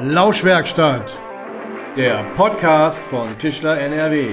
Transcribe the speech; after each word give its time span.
Lauschwerkstatt, 0.00 1.18
der 1.96 2.22
Podcast 2.36 3.00
von 3.00 3.36
Tischler 3.36 3.80
NRW. 3.80 4.28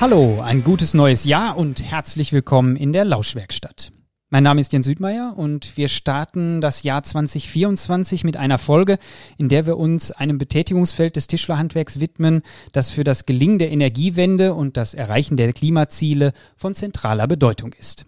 Hallo, 0.00 0.40
ein 0.40 0.64
gutes 0.64 0.94
neues 0.94 1.24
Jahr 1.24 1.56
und 1.56 1.84
herzlich 1.84 2.32
willkommen 2.32 2.74
in 2.74 2.92
der 2.92 3.04
Lauschwerkstatt. 3.04 3.91
Mein 4.34 4.44
Name 4.44 4.62
ist 4.62 4.72
Jens 4.72 4.86
Südmeier 4.86 5.34
und 5.36 5.76
wir 5.76 5.88
starten 5.88 6.62
das 6.62 6.84
Jahr 6.84 7.02
2024 7.02 8.24
mit 8.24 8.38
einer 8.38 8.56
Folge, 8.56 8.96
in 9.36 9.50
der 9.50 9.66
wir 9.66 9.76
uns 9.76 10.10
einem 10.10 10.38
Betätigungsfeld 10.38 11.16
des 11.16 11.26
Tischlerhandwerks 11.26 12.00
widmen, 12.00 12.40
das 12.72 12.88
für 12.88 13.04
das 13.04 13.26
Gelingen 13.26 13.58
der 13.58 13.70
Energiewende 13.70 14.54
und 14.54 14.78
das 14.78 14.94
Erreichen 14.94 15.36
der 15.36 15.52
Klimaziele 15.52 16.32
von 16.56 16.74
zentraler 16.74 17.26
Bedeutung 17.26 17.74
ist. 17.74 18.06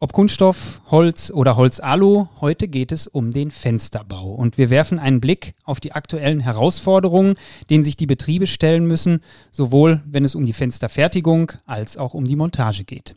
Ob 0.00 0.14
Kunststoff, 0.14 0.80
Holz 0.86 1.30
oder 1.30 1.56
Holz-Alu, 1.56 2.28
heute 2.40 2.66
geht 2.66 2.90
es 2.90 3.06
um 3.06 3.30
den 3.30 3.50
Fensterbau 3.50 4.30
und 4.30 4.56
wir 4.56 4.70
werfen 4.70 4.98
einen 4.98 5.20
Blick 5.20 5.56
auf 5.62 5.78
die 5.78 5.92
aktuellen 5.92 6.40
Herausforderungen, 6.40 7.34
denen 7.68 7.84
sich 7.84 7.98
die 7.98 8.06
Betriebe 8.06 8.46
stellen 8.46 8.86
müssen, 8.86 9.20
sowohl 9.50 10.02
wenn 10.06 10.24
es 10.24 10.34
um 10.34 10.46
die 10.46 10.54
Fensterfertigung 10.54 11.52
als 11.66 11.98
auch 11.98 12.14
um 12.14 12.24
die 12.24 12.36
Montage 12.36 12.84
geht. 12.84 13.14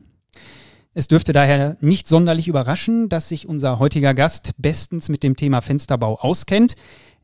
Es 0.94 1.08
dürfte 1.08 1.31
daher 1.31 1.77
nicht 1.80 2.08
sonderlich 2.08 2.50
überraschen, 2.50 3.08
dass 3.08 3.30
sich 3.30 3.48
unser 3.48 3.80
heutiger 3.80 4.13
Gast 4.13 4.52
bestens 4.58 5.08
mit 5.08 5.23
dem 5.23 5.38
Thema 5.38 5.62
Fensterbau 5.62 6.20
auskennt. 6.20 6.76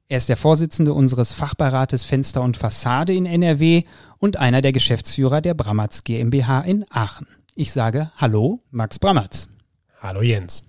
Er 0.08 0.18
ist 0.18 0.30
der 0.30 0.38
Vorsitzende 0.38 0.94
unseres 0.94 1.34
Fachbeirates 1.34 2.06
Fenster 2.06 2.42
und 2.42 2.56
Fassade 2.56 3.14
in 3.14 3.26
NRW 3.26 3.84
und 4.20 4.38
einer 4.38 4.62
der 4.62 4.72
Geschäftsführer 4.72 5.42
der 5.42 5.54
Brammertz 5.54 6.06
GmbH 6.06 6.62
in 6.62 6.86
Aachen. 6.92 7.28
Ich 7.56 7.74
sage 7.74 8.10
Hallo, 8.16 8.59
Max 8.72 9.00
Brammertz. 9.00 9.50
Hallo 10.00 10.22
Jens. 10.22 10.67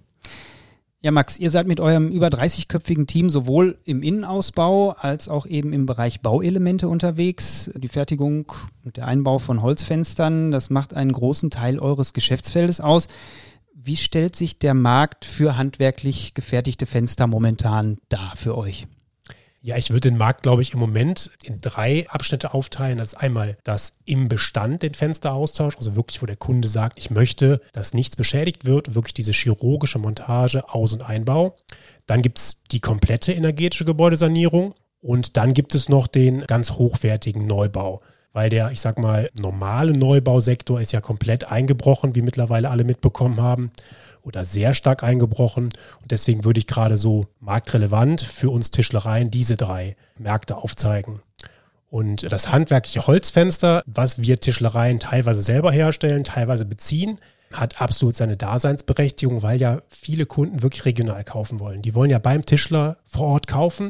Ja, 1.00 1.12
Max, 1.12 1.38
ihr 1.38 1.50
seid 1.50 1.68
mit 1.68 1.78
eurem 1.78 2.08
über 2.08 2.26
30-köpfigen 2.26 3.06
Team 3.06 3.30
sowohl 3.30 3.78
im 3.84 4.02
Innenausbau 4.02 4.90
als 4.90 5.28
auch 5.28 5.46
eben 5.46 5.72
im 5.72 5.86
Bereich 5.86 6.22
Bauelemente 6.22 6.88
unterwegs. 6.88 7.70
Die 7.76 7.86
Fertigung 7.86 8.50
und 8.84 8.96
der 8.96 9.06
Einbau 9.06 9.38
von 9.38 9.62
Holzfenstern, 9.62 10.50
das 10.50 10.70
macht 10.70 10.94
einen 10.94 11.12
großen 11.12 11.50
Teil 11.50 11.78
eures 11.78 12.14
Geschäftsfeldes 12.14 12.80
aus. 12.80 13.06
Wie 13.72 13.96
stellt 13.96 14.34
sich 14.34 14.58
der 14.58 14.74
Markt 14.74 15.24
für 15.24 15.56
handwerklich 15.56 16.34
gefertigte 16.34 16.84
Fenster 16.84 17.28
momentan 17.28 17.98
dar 18.08 18.32
für 18.34 18.58
euch? 18.58 18.88
Ja, 19.68 19.76
ich 19.76 19.90
würde 19.90 20.08
den 20.08 20.16
Markt, 20.16 20.44
glaube 20.44 20.62
ich, 20.62 20.72
im 20.72 20.78
Moment 20.78 21.30
in 21.42 21.60
drei 21.60 22.08
Abschnitte 22.08 22.54
aufteilen. 22.54 22.96
Das 22.96 23.08
ist 23.08 23.16
einmal 23.16 23.58
das 23.64 23.98
im 24.06 24.30
Bestand 24.30 24.82
den 24.82 24.94
Fensteraustausch, 24.94 25.76
also 25.76 25.94
wirklich, 25.94 26.22
wo 26.22 26.26
der 26.26 26.36
Kunde 26.36 26.68
sagt, 26.68 26.96
ich 26.96 27.10
möchte, 27.10 27.60
dass 27.74 27.92
nichts 27.92 28.16
beschädigt 28.16 28.64
wird, 28.64 28.94
wirklich 28.94 29.12
diese 29.12 29.32
chirurgische 29.32 29.98
Montage, 29.98 30.72
Aus- 30.72 30.94
und 30.94 31.02
Einbau. 31.02 31.58
Dann 32.06 32.22
gibt 32.22 32.38
es 32.38 32.62
die 32.70 32.80
komplette 32.80 33.34
energetische 33.34 33.84
Gebäudesanierung 33.84 34.74
und 35.02 35.36
dann 35.36 35.52
gibt 35.52 35.74
es 35.74 35.90
noch 35.90 36.06
den 36.06 36.46
ganz 36.46 36.70
hochwertigen 36.70 37.46
Neubau 37.46 38.00
weil 38.34 38.50
der, 38.50 38.70
ich 38.70 38.80
sag 38.80 38.98
mal, 38.98 39.30
normale 39.40 39.92
Neubausektor 39.92 40.80
ist 40.80 40.92
ja 40.92 41.00
komplett 41.00 41.50
eingebrochen, 41.50 42.14
wie 42.14 42.22
mittlerweile 42.22 42.70
alle 42.70 42.84
mitbekommen 42.84 43.40
haben 43.40 43.72
oder 44.28 44.44
sehr 44.44 44.74
stark 44.74 45.02
eingebrochen. 45.02 45.70
Und 46.00 46.10
deswegen 46.10 46.44
würde 46.44 46.60
ich 46.60 46.66
gerade 46.66 46.98
so 46.98 47.26
marktrelevant 47.40 48.20
für 48.20 48.50
uns 48.50 48.70
Tischlereien 48.70 49.30
diese 49.30 49.56
drei 49.56 49.96
Märkte 50.18 50.58
aufzeigen. 50.58 51.20
Und 51.90 52.30
das 52.30 52.52
handwerkliche 52.52 53.06
Holzfenster, 53.06 53.82
was 53.86 54.20
wir 54.20 54.38
Tischlereien 54.38 55.00
teilweise 55.00 55.42
selber 55.42 55.72
herstellen, 55.72 56.22
teilweise 56.22 56.66
beziehen, 56.66 57.18
hat 57.50 57.80
absolut 57.80 58.14
seine 58.14 58.36
Daseinsberechtigung, 58.36 59.42
weil 59.42 59.58
ja 59.58 59.80
viele 59.88 60.26
Kunden 60.26 60.62
wirklich 60.62 60.84
regional 60.84 61.24
kaufen 61.24 61.60
wollen. 61.60 61.80
Die 61.80 61.94
wollen 61.94 62.10
ja 62.10 62.18
beim 62.18 62.44
Tischler 62.44 62.98
vor 63.06 63.26
Ort 63.28 63.46
kaufen 63.46 63.88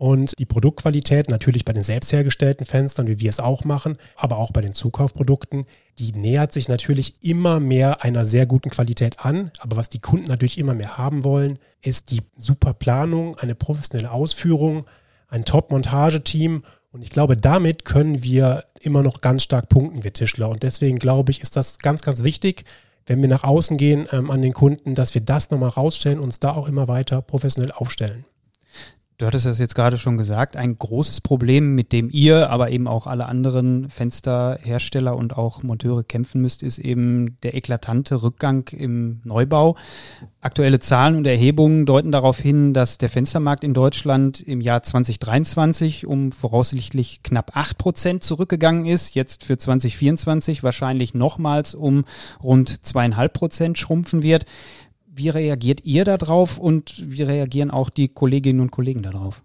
und 0.00 0.32
die 0.38 0.46
Produktqualität 0.46 1.28
natürlich 1.28 1.66
bei 1.66 1.74
den 1.74 1.82
selbst 1.82 2.10
hergestellten 2.10 2.64
Fenstern, 2.64 3.06
wie 3.06 3.20
wir 3.20 3.28
es 3.28 3.38
auch 3.38 3.64
machen, 3.64 3.98
aber 4.16 4.38
auch 4.38 4.50
bei 4.50 4.62
den 4.62 4.72
Zukaufprodukten, 4.72 5.66
die 5.98 6.12
nähert 6.12 6.54
sich 6.54 6.70
natürlich 6.70 7.22
immer 7.22 7.60
mehr 7.60 8.02
einer 8.02 8.24
sehr 8.24 8.46
guten 8.46 8.70
Qualität 8.70 9.20
an. 9.20 9.50
Aber 9.58 9.76
was 9.76 9.90
die 9.90 9.98
Kunden 9.98 10.24
natürlich 10.24 10.56
immer 10.56 10.72
mehr 10.72 10.96
haben 10.96 11.22
wollen, 11.22 11.58
ist 11.82 12.10
die 12.12 12.22
super 12.34 12.72
Planung, 12.72 13.36
eine 13.36 13.54
professionelle 13.54 14.10
Ausführung, 14.10 14.86
ein 15.28 15.44
Top-Montageteam. 15.44 16.64
Und 16.92 17.02
ich 17.02 17.10
glaube, 17.10 17.36
damit 17.36 17.84
können 17.84 18.22
wir 18.22 18.64
immer 18.80 19.02
noch 19.02 19.20
ganz 19.20 19.42
stark 19.42 19.68
punkten, 19.68 20.02
wir 20.02 20.14
Tischler. 20.14 20.48
Und 20.48 20.62
deswegen 20.62 20.98
glaube 20.98 21.30
ich, 21.30 21.42
ist 21.42 21.56
das 21.56 21.78
ganz, 21.78 22.00
ganz 22.00 22.22
wichtig, 22.22 22.64
wenn 23.04 23.20
wir 23.20 23.28
nach 23.28 23.44
außen 23.44 23.76
gehen 23.76 24.08
ähm, 24.12 24.30
an 24.30 24.40
den 24.40 24.54
Kunden, 24.54 24.94
dass 24.94 25.12
wir 25.12 25.20
das 25.20 25.50
nochmal 25.50 25.68
rausstellen, 25.68 26.20
uns 26.20 26.40
da 26.40 26.52
auch 26.52 26.68
immer 26.68 26.88
weiter 26.88 27.20
professionell 27.20 27.72
aufstellen. 27.72 28.24
Du 29.20 29.26
hattest 29.26 29.44
das 29.44 29.58
jetzt 29.58 29.74
gerade 29.74 29.98
schon 29.98 30.16
gesagt, 30.16 30.56
ein 30.56 30.78
großes 30.78 31.20
Problem, 31.20 31.74
mit 31.74 31.92
dem 31.92 32.08
ihr, 32.10 32.48
aber 32.48 32.70
eben 32.70 32.88
auch 32.88 33.06
alle 33.06 33.26
anderen 33.26 33.90
Fensterhersteller 33.90 35.14
und 35.14 35.36
auch 35.36 35.62
Monteure 35.62 36.02
kämpfen 36.02 36.40
müsst, 36.40 36.62
ist 36.62 36.78
eben 36.78 37.36
der 37.42 37.52
eklatante 37.52 38.22
Rückgang 38.22 38.66
im 38.70 39.20
Neubau. 39.24 39.76
Aktuelle 40.40 40.80
Zahlen 40.80 41.16
und 41.16 41.26
Erhebungen 41.26 41.84
deuten 41.84 42.12
darauf 42.12 42.38
hin, 42.38 42.72
dass 42.72 42.96
der 42.96 43.10
Fenstermarkt 43.10 43.62
in 43.62 43.74
Deutschland 43.74 44.40
im 44.40 44.62
Jahr 44.62 44.82
2023 44.82 46.06
um 46.06 46.32
voraussichtlich 46.32 47.22
knapp 47.22 47.54
acht 47.54 47.76
Prozent 47.76 48.22
zurückgegangen 48.22 48.86
ist, 48.86 49.14
jetzt 49.14 49.44
für 49.44 49.58
2024 49.58 50.62
wahrscheinlich 50.62 51.12
nochmals 51.12 51.74
um 51.74 52.06
rund 52.42 52.86
zweieinhalb 52.86 53.34
Prozent 53.34 53.76
schrumpfen 53.76 54.22
wird. 54.22 54.46
Wie 55.20 55.28
reagiert 55.28 55.84
ihr 55.84 56.04
darauf 56.04 56.56
und 56.56 56.94
wie 57.04 57.22
reagieren 57.22 57.70
auch 57.70 57.90
die 57.90 58.08
Kolleginnen 58.08 58.60
und 58.60 58.70
Kollegen 58.70 59.02
darauf? 59.02 59.42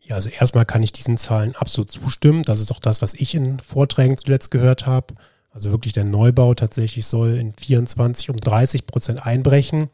Ja, 0.00 0.14
also 0.14 0.30
erstmal 0.30 0.64
kann 0.64 0.84
ich 0.84 0.92
diesen 0.92 1.16
Zahlen 1.16 1.56
absolut 1.56 1.90
zustimmen. 1.90 2.44
Das 2.44 2.60
ist 2.60 2.70
auch 2.70 2.78
das, 2.78 3.02
was 3.02 3.14
ich 3.14 3.34
in 3.34 3.58
Vorträgen 3.58 4.16
zuletzt 4.16 4.52
gehört 4.52 4.86
habe. 4.86 5.14
Also 5.50 5.72
wirklich 5.72 5.92
der 5.92 6.04
Neubau 6.04 6.54
tatsächlich 6.54 7.04
soll 7.06 7.34
in 7.34 7.52
24 7.54 8.30
um 8.30 8.36
30 8.36 8.86
Prozent 8.86 9.26
einbrechen. 9.26 9.88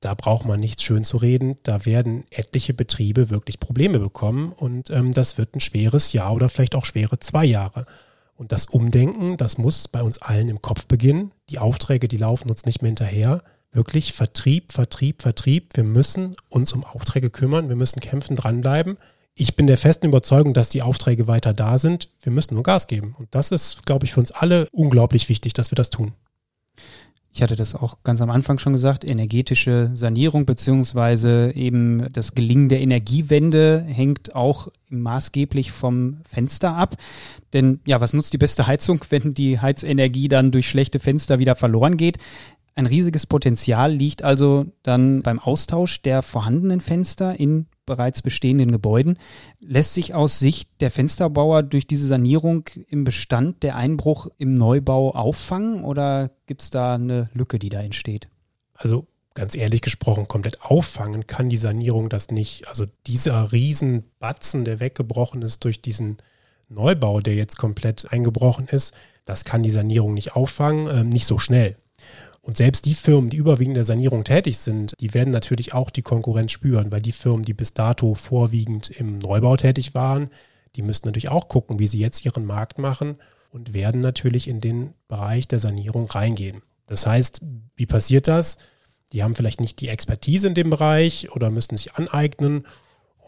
Da 0.00 0.14
braucht 0.14 0.46
man 0.46 0.60
nichts 0.60 0.84
schön 0.84 1.02
zu 1.02 1.16
reden. 1.16 1.56
Da 1.64 1.84
werden 1.84 2.22
etliche 2.30 2.74
Betriebe 2.74 3.28
wirklich 3.28 3.58
Probleme 3.58 3.98
bekommen 3.98 4.52
und 4.52 4.90
ähm, 4.90 5.10
das 5.10 5.36
wird 5.36 5.56
ein 5.56 5.60
schweres 5.60 6.12
Jahr 6.12 6.32
oder 6.32 6.48
vielleicht 6.48 6.76
auch 6.76 6.84
schwere 6.84 7.18
zwei 7.18 7.44
Jahre. 7.44 7.86
Und 8.36 8.52
das 8.52 8.66
Umdenken, 8.66 9.36
das 9.36 9.58
muss 9.58 9.88
bei 9.88 10.00
uns 10.00 10.22
allen 10.22 10.48
im 10.48 10.62
Kopf 10.62 10.86
beginnen. 10.86 11.32
Die 11.50 11.58
Aufträge, 11.58 12.06
die 12.06 12.18
laufen 12.18 12.50
uns 12.50 12.66
nicht 12.66 12.82
mehr 12.82 12.90
hinterher 12.90 13.42
wirklich 13.72 14.12
Vertrieb, 14.12 14.72
Vertrieb, 14.72 15.22
Vertrieb. 15.22 15.70
Wir 15.74 15.84
müssen 15.84 16.36
uns 16.48 16.72
um 16.72 16.84
Aufträge 16.84 17.30
kümmern, 17.30 17.68
wir 17.68 17.76
müssen 17.76 18.00
kämpfen, 18.00 18.36
dranbleiben. 18.36 18.98
Ich 19.34 19.56
bin 19.56 19.66
der 19.66 19.78
festen 19.78 20.06
Überzeugung, 20.06 20.52
dass 20.52 20.68
die 20.68 20.82
Aufträge 20.82 21.26
weiter 21.26 21.54
da 21.54 21.78
sind. 21.78 22.10
Wir 22.20 22.32
müssen 22.32 22.54
nur 22.54 22.62
Gas 22.62 22.86
geben. 22.86 23.14
Und 23.18 23.34
das 23.34 23.50
ist, 23.50 23.86
glaube 23.86 24.04
ich, 24.04 24.12
für 24.12 24.20
uns 24.20 24.30
alle 24.30 24.68
unglaublich 24.72 25.28
wichtig, 25.30 25.54
dass 25.54 25.70
wir 25.70 25.76
das 25.76 25.88
tun. 25.88 26.12
Ich 27.34 27.42
hatte 27.42 27.56
das 27.56 27.74
auch 27.74 28.02
ganz 28.04 28.20
am 28.20 28.28
Anfang 28.28 28.58
schon 28.58 28.74
gesagt, 28.74 29.04
energetische 29.04 29.90
Sanierung 29.94 30.44
beziehungsweise 30.44 31.52
eben 31.54 32.06
das 32.12 32.34
Gelingen 32.34 32.68
der 32.68 32.82
Energiewende 32.82 33.86
hängt 33.88 34.34
auch 34.34 34.68
maßgeblich 34.90 35.72
vom 35.72 36.18
Fenster 36.28 36.76
ab. 36.76 36.96
Denn 37.54 37.80
ja, 37.86 38.02
was 38.02 38.12
nutzt 38.12 38.34
die 38.34 38.38
beste 38.38 38.66
Heizung, 38.66 39.02
wenn 39.08 39.32
die 39.32 39.58
Heizenergie 39.58 40.28
dann 40.28 40.50
durch 40.50 40.68
schlechte 40.68 41.00
Fenster 41.00 41.38
wieder 41.38 41.56
verloren 41.56 41.96
geht? 41.96 42.18
Ein 42.74 42.86
riesiges 42.86 43.26
Potenzial 43.26 43.92
liegt 43.92 44.22
also 44.22 44.66
dann 44.82 45.22
beim 45.22 45.38
Austausch 45.38 46.00
der 46.02 46.22
vorhandenen 46.22 46.80
Fenster 46.80 47.38
in 47.38 47.66
bereits 47.84 48.22
bestehenden 48.22 48.72
Gebäuden. 48.72 49.18
Lässt 49.60 49.94
sich 49.94 50.14
aus 50.14 50.38
Sicht 50.38 50.80
der 50.80 50.90
Fensterbauer 50.90 51.62
durch 51.62 51.86
diese 51.86 52.06
Sanierung 52.06 52.64
im 52.88 53.04
Bestand 53.04 53.62
der 53.62 53.76
Einbruch 53.76 54.28
im 54.38 54.54
Neubau 54.54 55.10
auffangen 55.10 55.84
oder 55.84 56.30
gibt 56.46 56.62
es 56.62 56.70
da 56.70 56.94
eine 56.94 57.28
Lücke, 57.34 57.58
die 57.58 57.68
da 57.68 57.80
entsteht? 57.80 58.28
Also 58.74 59.06
ganz 59.34 59.54
ehrlich 59.54 59.82
gesprochen, 59.82 60.28
komplett 60.28 60.62
auffangen 60.62 61.26
kann 61.26 61.50
die 61.50 61.58
Sanierung 61.58 62.08
das 62.08 62.28
nicht. 62.28 62.68
Also 62.68 62.86
dieser 63.06 63.52
Riesenbatzen, 63.52 64.64
der 64.64 64.80
weggebrochen 64.80 65.42
ist 65.42 65.64
durch 65.64 65.82
diesen 65.82 66.18
Neubau, 66.68 67.20
der 67.20 67.34
jetzt 67.34 67.58
komplett 67.58 68.10
eingebrochen 68.12 68.66
ist, 68.68 68.94
das 69.24 69.44
kann 69.44 69.62
die 69.62 69.70
Sanierung 69.70 70.14
nicht 70.14 70.34
auffangen, 70.34 70.86
äh, 70.86 71.04
nicht 71.04 71.26
so 71.26 71.38
schnell. 71.38 71.76
Und 72.42 72.56
selbst 72.56 72.86
die 72.86 72.94
Firmen, 72.94 73.30
die 73.30 73.36
überwiegend 73.36 73.72
in 73.72 73.74
der 73.74 73.84
Sanierung 73.84 74.24
tätig 74.24 74.58
sind, 74.58 74.94
die 75.00 75.14
werden 75.14 75.30
natürlich 75.30 75.74
auch 75.74 75.90
die 75.90 76.02
Konkurrenz 76.02 76.50
spüren, 76.50 76.90
weil 76.90 77.00
die 77.00 77.12
Firmen, 77.12 77.44
die 77.44 77.54
bis 77.54 77.72
dato 77.72 78.14
vorwiegend 78.14 78.90
im 78.90 79.18
Neubau 79.18 79.56
tätig 79.56 79.94
waren, 79.94 80.28
die 80.74 80.82
müssen 80.82 81.06
natürlich 81.06 81.28
auch 81.28 81.46
gucken, 81.46 81.78
wie 81.78 81.86
sie 81.86 82.00
jetzt 82.00 82.24
ihren 82.24 82.44
Markt 82.44 82.78
machen 82.78 83.16
und 83.50 83.74
werden 83.74 84.00
natürlich 84.00 84.48
in 84.48 84.60
den 84.60 84.94
Bereich 85.06 85.46
der 85.46 85.60
Sanierung 85.60 86.10
reingehen. 86.10 86.62
Das 86.86 87.06
heißt, 87.06 87.42
wie 87.76 87.86
passiert 87.86 88.26
das? 88.26 88.58
Die 89.12 89.22
haben 89.22 89.36
vielleicht 89.36 89.60
nicht 89.60 89.80
die 89.80 89.88
Expertise 89.88 90.48
in 90.48 90.54
dem 90.54 90.70
Bereich 90.70 91.30
oder 91.32 91.50
müssen 91.50 91.76
sich 91.76 91.94
aneignen 91.94 92.66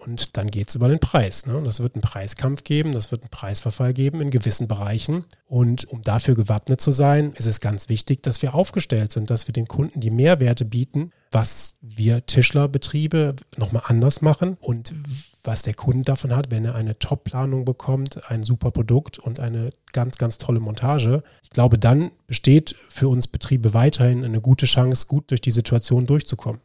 Und 0.07 0.37
dann 0.37 0.51
geht 0.51 0.69
es 0.69 0.75
über 0.75 0.89
den 0.89 0.99
Preis. 0.99 1.47
Ne? 1.47 1.63
Das 1.65 1.81
wird 1.81 1.95
einen 1.95 2.03
Preiskampf 2.03 2.65
geben, 2.65 2.93
das 2.93 3.11
wird 3.11 3.23
einen 3.23 3.31
Preisverfall 3.31 3.95
geben 3.95 4.21
in 4.21 4.31
gewissen 4.31 4.69
Bereichen. 4.69 5.25
Und 5.47 5.89
um 5.89 6.03
dafür 6.03 6.35
gewappnet 6.35 6.81
zu 6.81 6.93
sein, 6.93 7.33
ist 7.33 7.47
es 7.47 7.61
ganz 7.61 7.89
wichtig, 7.89 8.23
dass 8.23 8.43
wir 8.43 8.55
aufgestellt 8.55 9.13
sind, 9.13 9.31
dass 9.31 9.49
wir 9.49 9.53
den 9.53 9.67
Kunden 9.67 10.01
die 10.01 10.11
Mehrwerte 10.11 10.65
bieten, 10.65 11.13
was 11.33 11.77
wir 11.81 12.27
Tischlerbetriebe 12.27 13.35
nochmal 13.57 13.85
anders 13.87 14.21
machen 14.21 14.57
und 14.61 14.95
was 15.43 15.63
der 15.63 15.75
Kunde 15.75 16.03
davon 16.03 16.35
hat, 16.35 16.51
wenn 16.51 16.65
er 16.65 16.75
eine 16.75 16.99
Top-Planung 16.99 17.65
bekommt, 17.65 18.31
ein 18.31 18.43
super 18.43 18.71
Produkt 18.71 19.19
und 19.19 19.41
eine 19.41 19.71
ganz, 19.93 20.19
ganz 20.19 20.39
tolle 20.39 20.61
Montage. 20.61 21.23
Ich 21.43 21.51
glaube, 21.51 21.79
dann 21.79 22.11
besteht 22.27 22.77
für 22.89 23.09
uns 23.09 23.29
Betriebe 23.29 23.75
weiterhin 23.75 24.25
eine 24.25 24.41
gute 24.41 24.67
Chance, 24.67 25.07
gut 25.07 25.31
durch 25.31 25.41
die 25.41 25.51
Situation 25.51 26.07
durchzukommen. 26.07 26.61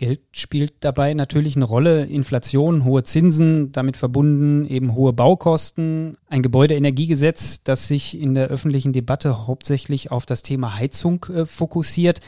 Geld 0.00 0.20
spielt 0.32 0.72
dabei 0.80 1.12
natürlich 1.12 1.56
eine 1.56 1.66
Rolle. 1.66 2.06
Inflation, 2.06 2.86
hohe 2.86 3.04
Zinsen, 3.04 3.70
damit 3.70 3.98
verbunden 3.98 4.66
eben 4.66 4.94
hohe 4.94 5.12
Baukosten, 5.12 6.16
ein 6.26 6.42
Gebäudeenergiegesetz, 6.42 7.64
das 7.64 7.86
sich 7.86 8.18
in 8.18 8.34
der 8.34 8.48
öffentlichen 8.48 8.94
Debatte 8.94 9.46
hauptsächlich 9.46 10.10
auf 10.10 10.24
das 10.24 10.42
Thema 10.42 10.78
Heizung 10.78 11.26
äh, 11.26 11.44
fokussiert. 11.44 12.20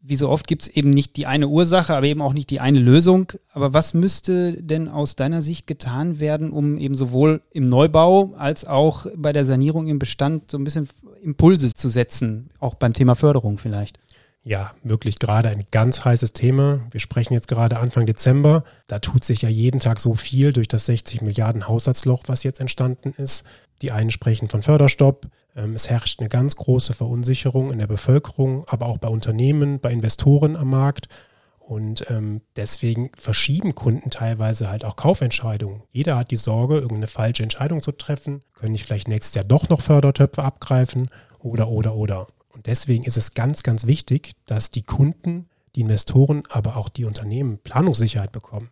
Wie 0.00 0.16
so 0.16 0.28
oft 0.28 0.48
gibt 0.48 0.62
es 0.62 0.68
eben 0.68 0.90
nicht 0.90 1.16
die 1.16 1.26
eine 1.26 1.46
Ursache, 1.46 1.94
aber 1.94 2.06
eben 2.06 2.20
auch 2.20 2.32
nicht 2.32 2.50
die 2.50 2.58
eine 2.58 2.80
Lösung. 2.80 3.30
Aber 3.52 3.72
was 3.72 3.94
müsste 3.94 4.60
denn 4.60 4.88
aus 4.88 5.14
deiner 5.14 5.40
Sicht 5.40 5.68
getan 5.68 6.18
werden, 6.18 6.50
um 6.50 6.78
eben 6.78 6.96
sowohl 6.96 7.42
im 7.52 7.68
Neubau 7.68 8.34
als 8.36 8.64
auch 8.64 9.06
bei 9.14 9.32
der 9.32 9.44
Sanierung 9.44 9.86
im 9.86 10.00
Bestand 10.00 10.50
so 10.50 10.58
ein 10.58 10.64
bisschen 10.64 10.88
Impulse 11.22 11.72
zu 11.74 11.90
setzen, 11.90 12.50
auch 12.58 12.74
beim 12.74 12.92
Thema 12.92 13.14
Förderung 13.14 13.56
vielleicht? 13.56 14.00
Ja, 14.48 14.72
wirklich 14.82 15.18
gerade 15.18 15.50
ein 15.50 15.66
ganz 15.70 16.06
heißes 16.06 16.32
Thema. 16.32 16.80
Wir 16.90 17.00
sprechen 17.00 17.34
jetzt 17.34 17.48
gerade 17.48 17.78
Anfang 17.78 18.06
Dezember. 18.06 18.64
Da 18.86 18.98
tut 18.98 19.22
sich 19.22 19.42
ja 19.42 19.50
jeden 19.50 19.78
Tag 19.78 20.00
so 20.00 20.14
viel 20.14 20.54
durch 20.54 20.68
das 20.68 20.86
60 20.86 21.20
Milliarden 21.20 21.68
Haushaltsloch, 21.68 22.22
was 22.28 22.44
jetzt 22.44 22.58
entstanden 22.58 23.12
ist. 23.18 23.44
Die 23.82 23.92
einen 23.92 24.10
sprechen 24.10 24.48
von 24.48 24.62
Förderstopp. 24.62 25.26
Ähm, 25.54 25.74
es 25.74 25.90
herrscht 25.90 26.20
eine 26.20 26.30
ganz 26.30 26.56
große 26.56 26.94
Verunsicherung 26.94 27.70
in 27.70 27.78
der 27.78 27.88
Bevölkerung, 27.88 28.64
aber 28.66 28.86
auch 28.86 28.96
bei 28.96 29.08
Unternehmen, 29.08 29.80
bei 29.80 29.92
Investoren 29.92 30.56
am 30.56 30.70
Markt. 30.70 31.10
Und 31.58 32.10
ähm, 32.10 32.40
deswegen 32.56 33.10
verschieben 33.18 33.74
Kunden 33.74 34.08
teilweise 34.08 34.70
halt 34.70 34.82
auch 34.82 34.96
Kaufentscheidungen. 34.96 35.82
Jeder 35.90 36.16
hat 36.16 36.30
die 36.30 36.38
Sorge, 36.38 36.76
irgendeine 36.76 37.08
falsche 37.08 37.42
Entscheidung 37.42 37.82
zu 37.82 37.92
treffen. 37.92 38.42
Können 38.54 38.74
ich 38.74 38.84
vielleicht 38.84 39.08
nächstes 39.08 39.34
Jahr 39.34 39.44
doch 39.44 39.68
noch 39.68 39.82
Fördertöpfe 39.82 40.42
abgreifen? 40.42 41.10
Oder, 41.38 41.68
oder, 41.68 41.96
oder. 41.96 42.28
Und 42.58 42.66
deswegen 42.66 43.04
ist 43.04 43.16
es 43.16 43.34
ganz, 43.34 43.62
ganz 43.62 43.86
wichtig, 43.86 44.32
dass 44.44 44.72
die 44.72 44.82
Kunden, 44.82 45.48
die 45.76 45.82
Investoren, 45.82 46.42
aber 46.48 46.76
auch 46.76 46.88
die 46.88 47.04
Unternehmen 47.04 47.58
Planungssicherheit 47.58 48.32
bekommen. 48.32 48.70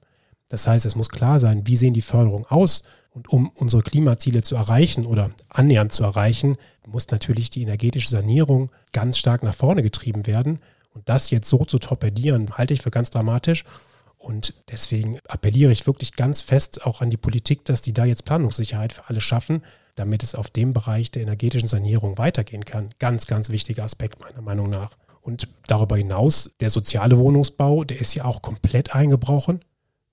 Das 0.49 0.67
heißt, 0.67 0.85
es 0.87 0.97
muss 0.97 1.09
klar 1.09 1.39
sein, 1.39 1.69
wie 1.69 1.77
sehen 1.77 1.95
die 1.95 2.03
Förderungen 2.03 2.47
aus. 2.47 2.83
Und 3.11 3.29
um 3.29 3.49
unsere 3.51 3.83
Klimaziele 3.83 4.43
zu 4.43 4.57
erreichen 4.57 5.07
oder 5.07 5.31
annähernd 5.49 5.93
zu 5.93 6.03
erreichen, 6.03 6.57
muss 6.85 7.09
natürlich 7.13 7.49
die 7.49 7.63
energetische 7.63 8.09
Sanierung 8.09 8.73
ganz 8.91 9.19
stark 9.19 9.45
nach 9.45 9.55
vorne 9.55 9.85
getrieben 9.85 10.27
werden. 10.27 10.59
Und 10.93 11.09
das 11.09 11.31
jetzt 11.31 11.49
so 11.49 11.65
zu 11.65 11.79
torpedieren, 11.79 12.59
halte 12.59 12.75
ich 12.75 12.83
für 12.83 12.91
ganz 12.91 13.11
dramatisch. 13.11 13.63
Und 14.27 14.55
deswegen 14.73 15.21
appelliere 15.29 15.71
ich 15.71 15.87
wirklich 15.87 16.15
ganz 16.15 16.43
fest 16.43 16.85
auch 16.85 17.01
an 17.01 17.11
die 17.11 17.17
Politik, 17.17 17.65
dass 17.65 17.81
die 17.81 17.93
da 17.93 18.05
jetzt 18.05 18.25
Planungssicherheit 18.25 18.93
für 18.93 19.09
alle 19.09 19.21
schaffen, 19.21 19.63
damit 19.95 20.25
es 20.25 20.35
auf 20.35 20.51
dem 20.51 20.73
Bereich 20.73 21.13
der 21.13 21.23
energetischen 21.23 21.69
Sanierung 21.69 22.19
weitergehen 22.19 22.65
kann. 22.65 22.91
Ganz, 22.99 23.29
ganz 23.29 23.51
wichtiger 23.51 23.85
Aspekt 23.85 24.21
meiner 24.21 24.43
Meinung 24.43 24.69
nach. 24.69 24.97
Und 25.21 25.47
darüber 25.69 25.97
hinaus, 25.97 26.57
der 26.59 26.71
soziale 26.71 27.19
Wohnungsbau, 27.19 27.85
der 27.85 28.01
ist 28.01 28.17
ja 28.17 28.25
auch 28.25 28.43
komplett 28.43 28.97
eingebrochen. 28.97 29.61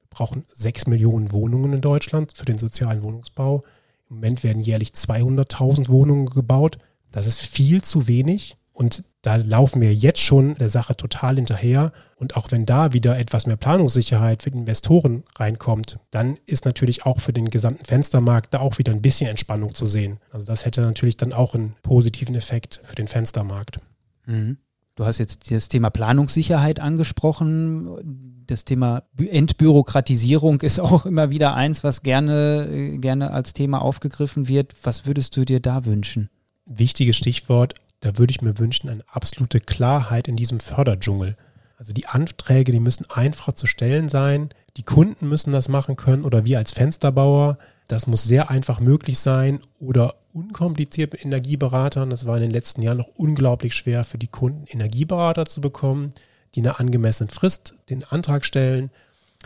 Wir 0.01 0.09
brauchen 0.11 0.45
sechs 0.53 0.85
Millionen 0.85 1.31
Wohnungen 1.31 1.73
in 1.73 1.81
Deutschland 1.81 2.37
für 2.37 2.45
den 2.45 2.59
sozialen 2.59 3.01
Wohnungsbau. 3.01 3.63
Im 4.11 4.17
Moment 4.17 4.43
werden 4.43 4.61
jährlich 4.61 4.89
200.000 4.89 5.89
Wohnungen 5.89 6.27
gebaut. 6.27 6.77
Das 7.11 7.25
ist 7.25 7.41
viel 7.41 7.81
zu 7.81 8.07
wenig. 8.07 8.57
Und 8.73 9.03
da 9.23 9.37
laufen 9.37 9.81
wir 9.81 9.93
jetzt 9.93 10.19
schon 10.19 10.53
der 10.55 10.67
Sache 10.67 10.97
total 10.97 11.37
hinterher. 11.37 11.93
Und 12.17 12.35
auch 12.35 12.51
wenn 12.51 12.65
da 12.65 12.91
wieder 12.91 13.17
etwas 13.17 13.47
mehr 13.47 13.55
Planungssicherheit 13.55 14.43
für 14.43 14.51
die 14.51 14.57
Investoren 14.57 15.23
reinkommt, 15.37 15.97
dann 16.11 16.37
ist 16.45 16.65
natürlich 16.65 17.05
auch 17.05 17.21
für 17.21 17.31
den 17.31 17.49
gesamten 17.49 17.85
Fenstermarkt 17.85 18.53
da 18.53 18.59
auch 18.59 18.77
wieder 18.77 18.91
ein 18.91 19.01
bisschen 19.01 19.29
Entspannung 19.29 19.73
zu 19.73 19.85
sehen. 19.85 20.19
Also 20.29 20.45
das 20.45 20.65
hätte 20.65 20.81
natürlich 20.81 21.15
dann 21.15 21.31
auch 21.31 21.55
einen 21.55 21.73
positiven 21.83 22.35
Effekt 22.35 22.81
für 22.83 22.95
den 22.95 23.07
Fenstermarkt. 23.07 23.79
Mhm. 24.25 24.57
Du 24.95 25.05
hast 25.05 25.19
jetzt 25.19 25.49
das 25.49 25.69
Thema 25.69 25.89
Planungssicherheit 25.89 26.81
angesprochen. 26.81 28.43
Das 28.45 28.65
Thema 28.65 29.03
Entbürokratisierung 29.17 30.59
ist 30.61 30.79
auch 30.81 31.05
immer 31.05 31.29
wieder 31.29 31.55
eins, 31.55 31.85
was 31.85 32.03
gerne, 32.03 32.97
gerne 32.99 33.31
als 33.31 33.53
Thema 33.53 33.81
aufgegriffen 33.81 34.49
wird. 34.49 34.75
Was 34.83 35.05
würdest 35.05 35.37
du 35.37 35.45
dir 35.45 35.61
da 35.61 35.85
wünschen? 35.85 36.29
Wichtiges 36.65 37.15
Stichwort 37.17 37.73
da 38.03 38.17
würde 38.17 38.31
ich 38.31 38.41
mir 38.41 38.59
wünschen, 38.59 38.89
eine 38.89 39.03
absolute 39.07 39.61
Klarheit 39.61 40.27
in 40.27 40.35
diesem 40.35 40.59
Förderdschungel. 40.59 41.37
Also 41.77 41.93
die 41.93 42.05
Anträge, 42.05 42.73
die 42.73 42.81
müssen 42.81 43.09
einfach 43.09 43.53
zu 43.53 43.65
stellen 43.65 44.09
sein. 44.09 44.49
Die 44.75 44.83
Kunden 44.83 45.29
müssen 45.29 45.53
das 45.53 45.69
machen 45.69 45.95
können 45.95 46.25
oder 46.25 46.43
wir 46.43 46.57
als 46.57 46.73
Fensterbauer. 46.73 47.57
Das 47.87 48.05
muss 48.05 48.23
sehr 48.25 48.49
einfach 48.49 48.81
möglich 48.81 49.19
sein 49.19 49.59
oder 49.79 50.15
unkompliziert 50.33 51.13
mit 51.13 51.23
Energieberatern. 51.23 52.09
Das 52.09 52.25
war 52.25 52.35
in 52.35 52.41
den 52.41 52.51
letzten 52.51 52.81
Jahren 52.81 52.97
noch 52.97 53.07
unglaublich 53.15 53.73
schwer 53.73 54.03
für 54.03 54.17
die 54.17 54.27
Kunden, 54.27 54.65
Energieberater 54.67 55.45
zu 55.45 55.61
bekommen, 55.61 56.09
die 56.55 56.59
in 56.59 56.67
einer 56.67 56.81
angemessenen 56.81 57.29
Frist 57.29 57.73
den 57.89 58.03
Antrag 58.03 58.43
stellen, 58.43 58.91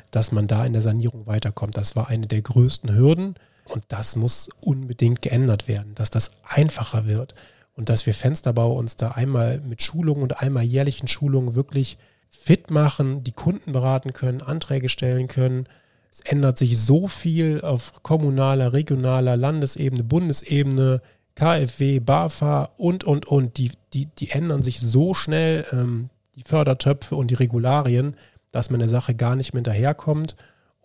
dass 0.09 0.31
man 0.31 0.47
da 0.47 0.65
in 0.65 0.73
der 0.73 0.81
Sanierung 0.81 1.27
weiterkommt. 1.27 1.77
Das 1.77 1.95
war 1.95 2.07
eine 2.07 2.25
der 2.25 2.41
größten 2.41 2.95
Hürden 2.95 3.35
und 3.65 3.83
das 3.89 4.15
muss 4.15 4.49
unbedingt 4.61 5.21
geändert 5.21 5.67
werden, 5.67 5.93
dass 5.93 6.09
das 6.09 6.31
einfacher 6.43 7.05
wird 7.05 7.35
und 7.77 7.89
dass 7.89 8.05
wir 8.07 8.13
Fensterbau 8.13 8.73
uns 8.73 8.97
da 8.97 9.11
einmal 9.11 9.61
mit 9.61 9.81
Schulungen 9.81 10.23
und 10.23 10.41
einmal 10.41 10.63
jährlichen 10.63 11.07
Schulungen 11.07 11.55
wirklich 11.55 11.97
fit 12.27 12.71
machen, 12.71 13.23
die 13.23 13.31
Kunden 13.31 13.71
beraten 13.71 14.13
können, 14.13 14.41
Anträge 14.41 14.89
stellen 14.89 15.27
können. 15.27 15.69
Es 16.11 16.19
ändert 16.21 16.57
sich 16.57 16.79
so 16.79 17.07
viel 17.07 17.61
auf 17.61 18.01
kommunaler, 18.01 18.73
regionaler, 18.73 19.37
Landesebene, 19.37 20.03
Bundesebene, 20.03 21.01
KfW, 21.35 21.99
BAFA 21.99 22.71
und, 22.77 23.03
und, 23.03 23.27
und. 23.27 23.57
Die, 23.57 23.71
die, 23.93 24.07
die 24.07 24.31
ändern 24.31 24.63
sich 24.63 24.79
so 24.79 25.13
schnell, 25.13 25.63
ähm, 25.71 26.09
die 26.35 26.43
Fördertöpfe 26.43 27.15
und 27.15 27.29
die 27.29 27.35
Regularien, 27.35 28.17
dass 28.51 28.71
man 28.71 28.79
der 28.79 28.89
Sache 28.89 29.13
gar 29.13 29.35
nicht 29.35 29.53
mehr 29.53 29.59
hinterherkommt 29.59 30.35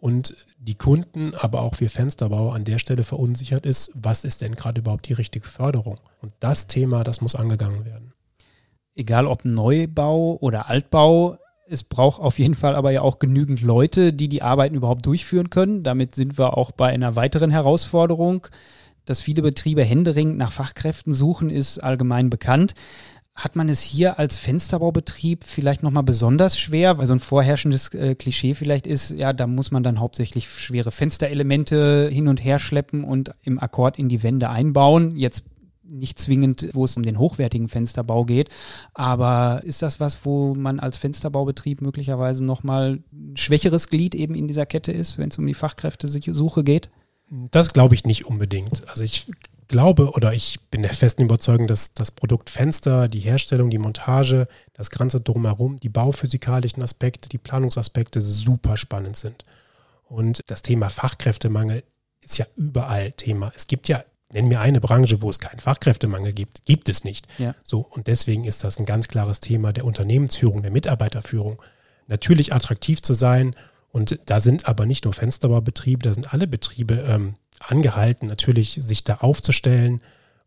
und 0.02 0.34
die 0.58 0.74
Kunden, 0.74 1.32
aber 1.36 1.62
auch 1.62 1.78
wir 1.78 1.88
Fensterbauer 1.88 2.56
an 2.56 2.64
der 2.64 2.80
Stelle 2.80 3.04
verunsichert 3.04 3.64
ist, 3.64 3.92
was 3.94 4.24
ist 4.24 4.40
denn 4.40 4.56
gerade 4.56 4.80
überhaupt 4.80 5.08
die 5.08 5.12
richtige 5.12 5.46
Förderung? 5.46 6.00
Und 6.20 6.32
das 6.40 6.66
Thema, 6.66 7.04
das 7.04 7.20
muss 7.20 7.36
angegangen 7.36 7.84
werden. 7.84 8.12
Egal 8.96 9.26
ob 9.26 9.44
Neubau 9.44 10.38
oder 10.40 10.68
Altbau, 10.68 11.38
es 11.68 11.84
braucht 11.84 12.20
auf 12.20 12.40
jeden 12.40 12.56
Fall 12.56 12.74
aber 12.74 12.90
ja 12.90 13.02
auch 13.02 13.20
genügend 13.20 13.60
Leute, 13.60 14.12
die 14.12 14.28
die 14.28 14.42
Arbeiten 14.42 14.74
überhaupt 14.74 15.06
durchführen 15.06 15.50
können. 15.50 15.84
Damit 15.84 16.16
sind 16.16 16.36
wir 16.36 16.58
auch 16.58 16.72
bei 16.72 16.88
einer 16.88 17.14
weiteren 17.14 17.52
Herausforderung. 17.52 18.48
Dass 19.04 19.20
viele 19.20 19.42
Betriebe 19.42 19.84
händeringend 19.84 20.36
nach 20.36 20.50
Fachkräften 20.50 21.12
suchen, 21.12 21.48
ist 21.48 21.78
allgemein 21.78 22.28
bekannt. 22.28 22.74
Hat 23.34 23.56
man 23.56 23.70
es 23.70 23.80
hier 23.80 24.18
als 24.18 24.36
Fensterbaubetrieb 24.36 25.44
vielleicht 25.44 25.82
nochmal 25.82 26.02
besonders 26.02 26.58
schwer, 26.58 26.98
weil 26.98 27.06
so 27.06 27.14
ein 27.14 27.20
vorherrschendes 27.20 27.94
äh, 27.94 28.14
Klischee 28.14 28.54
vielleicht 28.54 28.86
ist, 28.86 29.10
ja, 29.10 29.32
da 29.32 29.46
muss 29.46 29.70
man 29.70 29.82
dann 29.82 30.00
hauptsächlich 30.00 30.50
schwere 30.50 30.90
Fensterelemente 30.90 32.10
hin 32.12 32.28
und 32.28 32.44
her 32.44 32.58
schleppen 32.58 33.04
und 33.04 33.34
im 33.42 33.58
Akkord 33.58 33.98
in 33.98 34.10
die 34.10 34.22
Wände 34.22 34.50
einbauen. 34.50 35.16
Jetzt 35.16 35.44
nicht 35.82 36.18
zwingend, 36.18 36.68
wo 36.72 36.84
es 36.84 36.96
um 36.96 37.02
den 37.02 37.18
hochwertigen 37.18 37.68
Fensterbau 37.68 38.24
geht. 38.24 38.48
Aber 38.94 39.62
ist 39.64 39.82
das 39.82 39.98
was, 39.98 40.24
wo 40.24 40.54
man 40.54 40.78
als 40.78 40.96
Fensterbaubetrieb 40.96 41.80
möglicherweise 41.80 42.44
nochmal 42.44 43.02
ein 43.12 43.36
schwächeres 43.36 43.88
Glied 43.88 44.14
eben 44.14 44.34
in 44.34 44.46
dieser 44.46 44.66
Kette 44.66 44.92
ist, 44.92 45.18
wenn 45.18 45.30
es 45.30 45.38
um 45.38 45.46
die 45.46 45.54
Fachkräftesuche 45.54 46.64
geht? 46.64 46.90
Das 47.50 47.72
glaube 47.72 47.94
ich 47.94 48.04
nicht 48.04 48.26
unbedingt. 48.26 48.86
Also 48.88 49.04
ich 49.04 49.26
glaube 49.68 50.10
oder 50.12 50.32
ich 50.32 50.60
bin 50.70 50.82
der 50.82 50.94
festen 50.94 51.22
Überzeugung, 51.22 51.66
dass 51.66 51.94
das 51.94 52.10
Produkt 52.10 52.50
Fenster, 52.50 53.08
die 53.08 53.20
Herstellung, 53.20 53.70
die 53.70 53.78
Montage, 53.78 54.48
das 54.72 54.90
Ganze 54.90 55.20
drumherum, 55.20 55.78
die 55.78 55.88
bauphysikalischen 55.88 56.82
Aspekte, 56.82 57.28
die 57.28 57.38
Planungsaspekte 57.38 58.20
super 58.22 58.76
spannend 58.76 59.16
sind. 59.16 59.44
Und 60.04 60.42
das 60.46 60.62
Thema 60.62 60.90
Fachkräftemangel 60.90 61.84
ist 62.22 62.38
ja 62.38 62.46
überall 62.56 63.12
Thema. 63.12 63.52
Es 63.56 63.66
gibt 63.66 63.88
ja, 63.88 64.04
nenn 64.30 64.48
mir 64.48 64.60
eine 64.60 64.80
Branche, 64.80 65.22
wo 65.22 65.30
es 65.30 65.38
keinen 65.38 65.58
Fachkräftemangel 65.58 66.32
gibt. 66.32 66.64
Gibt 66.66 66.88
es 66.88 67.04
nicht. 67.04 67.26
Ja. 67.38 67.54
So, 67.64 67.80
und 67.80 68.06
deswegen 68.06 68.44
ist 68.44 68.64
das 68.64 68.78
ein 68.78 68.86
ganz 68.86 69.08
klares 69.08 69.40
Thema 69.40 69.72
der 69.72 69.84
Unternehmensführung, 69.84 70.62
der 70.62 70.70
Mitarbeiterführung. 70.70 71.62
Natürlich 72.08 72.52
attraktiv 72.52 73.00
zu 73.02 73.14
sein. 73.14 73.56
Und 73.90 74.18
da 74.26 74.40
sind 74.40 74.66
aber 74.66 74.86
nicht 74.86 75.04
nur 75.04 75.14
Fensterbaubetriebe, 75.14 76.02
da 76.02 76.12
sind 76.12 76.32
alle 76.32 76.46
Betriebe 76.46 77.04
ähm, 77.08 77.34
angehalten, 77.62 78.28
natürlich 78.28 78.74
sich 78.74 79.04
da 79.04 79.16
aufzustellen 79.16 80.02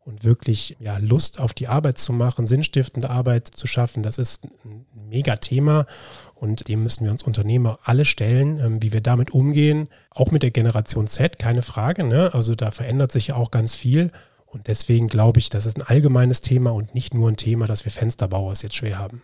und 0.05 0.23
wirklich 0.23 0.77
ja, 0.79 0.97
Lust 0.97 1.39
auf 1.39 1.53
die 1.53 1.67
Arbeit 1.67 1.97
zu 1.97 2.13
machen, 2.13 2.45
sinnstiftende 2.45 3.09
Arbeit 3.09 3.47
zu 3.47 3.65
schaffen, 3.65 4.03
das 4.03 4.19
ist 4.19 4.45
ein 4.63 4.85
mega 5.09 5.35
Thema 5.37 5.87
und 6.35 6.67
dem 6.67 6.83
müssen 6.83 7.05
wir 7.05 7.11
uns 7.11 7.23
Unternehmer 7.23 7.79
alle 7.83 8.05
stellen, 8.05 8.59
ähm, 8.59 8.83
wie 8.83 8.93
wir 8.93 9.01
damit 9.01 9.31
umgehen. 9.31 9.87
Auch 10.11 10.31
mit 10.31 10.43
der 10.43 10.51
Generation 10.51 11.07
Z, 11.07 11.39
keine 11.39 11.63
Frage. 11.63 12.03
Ne? 12.03 12.33
Also 12.33 12.55
da 12.55 12.71
verändert 12.71 13.11
sich 13.11 13.27
ja 13.27 13.35
auch 13.35 13.51
ganz 13.51 13.75
viel. 13.75 14.11
Und 14.45 14.67
deswegen 14.67 15.07
glaube 15.07 15.39
ich, 15.39 15.49
das 15.49 15.65
ist 15.65 15.77
ein 15.77 15.87
allgemeines 15.87 16.41
Thema 16.41 16.71
und 16.71 16.93
nicht 16.93 17.13
nur 17.13 17.29
ein 17.29 17.37
Thema, 17.37 17.65
das 17.65 17.83
wir 17.83 17.91
Fensterbauer 17.91 18.53
jetzt 18.53 18.75
schwer 18.75 18.99
haben. 18.99 19.21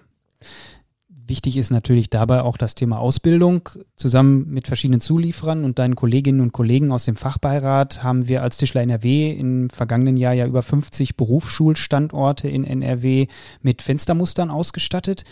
Wichtig 1.27 1.57
ist 1.57 1.69
natürlich 1.69 2.09
dabei 2.09 2.41
auch 2.41 2.57
das 2.57 2.75
Thema 2.75 2.99
Ausbildung. 2.99 3.69
Zusammen 3.95 4.49
mit 4.49 4.67
verschiedenen 4.67 5.01
Zulieferern 5.01 5.63
und 5.63 5.79
deinen 5.79 5.95
Kolleginnen 5.95 6.41
und 6.41 6.51
Kollegen 6.51 6.91
aus 6.91 7.05
dem 7.05 7.15
Fachbeirat 7.15 8.03
haben 8.03 8.27
wir 8.27 8.43
als 8.43 8.57
Tischler 8.57 8.81
NRW 8.81 9.31
im 9.31 9.69
vergangenen 9.69 10.17
Jahr 10.17 10.33
ja 10.33 10.45
über 10.45 10.61
50 10.61 11.17
Berufsschulstandorte 11.17 12.49
in 12.49 12.63
NRW 12.63 13.27
mit 13.61 13.81
Fenstermustern 13.81 14.49
ausgestattet. 14.49 15.23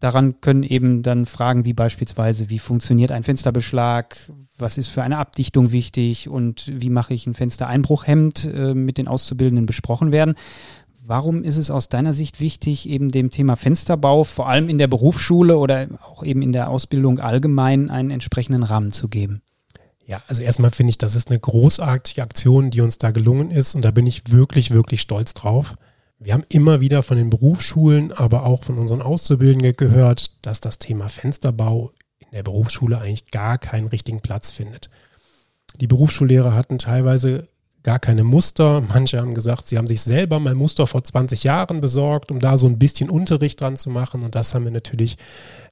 Daran 0.00 0.42
können 0.42 0.64
eben 0.64 1.02
dann 1.02 1.24
Fragen 1.24 1.64
wie 1.64 1.72
beispielsweise, 1.72 2.50
wie 2.50 2.58
funktioniert 2.58 3.10
ein 3.10 3.22
Fensterbeschlag, 3.22 4.30
was 4.58 4.76
ist 4.76 4.88
für 4.88 5.02
eine 5.02 5.16
Abdichtung 5.16 5.72
wichtig 5.72 6.28
und 6.28 6.70
wie 6.74 6.90
mache 6.90 7.14
ich 7.14 7.26
ein 7.26 7.32
Fenstereinbruchhemd 7.32 8.44
äh, 8.44 8.74
mit 8.74 8.98
den 8.98 9.08
Auszubildenden 9.08 9.64
besprochen 9.64 10.12
werden. 10.12 10.34
Warum 11.06 11.44
ist 11.44 11.58
es 11.58 11.70
aus 11.70 11.90
deiner 11.90 12.14
Sicht 12.14 12.40
wichtig, 12.40 12.88
eben 12.88 13.10
dem 13.10 13.30
Thema 13.30 13.56
Fensterbau, 13.56 14.24
vor 14.24 14.48
allem 14.48 14.70
in 14.70 14.78
der 14.78 14.86
Berufsschule 14.86 15.58
oder 15.58 15.86
auch 16.02 16.24
eben 16.24 16.40
in 16.40 16.52
der 16.52 16.70
Ausbildung 16.70 17.18
allgemein, 17.18 17.90
einen 17.90 18.10
entsprechenden 18.10 18.62
Rahmen 18.62 18.90
zu 18.90 19.08
geben? 19.08 19.42
Ja, 20.06 20.22
also 20.28 20.40
erstmal 20.40 20.70
finde 20.70 20.90
ich, 20.90 20.98
das 20.98 21.14
ist 21.14 21.28
eine 21.28 21.38
großartige 21.38 22.22
Aktion, 22.22 22.70
die 22.70 22.80
uns 22.80 22.96
da 22.96 23.10
gelungen 23.10 23.50
ist 23.50 23.74
und 23.74 23.84
da 23.84 23.90
bin 23.90 24.06
ich 24.06 24.30
wirklich, 24.30 24.70
wirklich 24.70 25.02
stolz 25.02 25.34
drauf. 25.34 25.74
Wir 26.18 26.32
haben 26.32 26.46
immer 26.48 26.80
wieder 26.80 27.02
von 27.02 27.18
den 27.18 27.28
Berufsschulen, 27.28 28.10
aber 28.10 28.46
auch 28.46 28.64
von 28.64 28.78
unseren 28.78 29.02
Auszubildenden 29.02 29.76
gehört, 29.76 30.46
dass 30.46 30.60
das 30.60 30.78
Thema 30.78 31.10
Fensterbau 31.10 31.92
in 32.18 32.30
der 32.32 32.42
Berufsschule 32.42 32.98
eigentlich 32.98 33.30
gar 33.30 33.58
keinen 33.58 33.88
richtigen 33.88 34.22
Platz 34.22 34.52
findet. 34.52 34.88
Die 35.82 35.86
Berufsschullehrer 35.86 36.54
hatten 36.54 36.78
teilweise 36.78 37.48
gar 37.84 37.98
keine 37.98 38.24
Muster. 38.24 38.80
Manche 38.80 39.20
haben 39.20 39.34
gesagt, 39.34 39.68
sie 39.68 39.78
haben 39.78 39.86
sich 39.86 40.02
selber 40.02 40.40
mal 40.40 40.54
Muster 40.54 40.86
vor 40.86 41.04
20 41.04 41.44
Jahren 41.44 41.80
besorgt, 41.80 42.32
um 42.32 42.40
da 42.40 42.58
so 42.58 42.66
ein 42.66 42.78
bisschen 42.78 43.10
Unterricht 43.10 43.60
dran 43.60 43.76
zu 43.76 43.90
machen. 43.90 44.24
Und 44.24 44.34
das 44.34 44.54
haben 44.54 44.64
wir 44.64 44.72
natürlich 44.72 45.16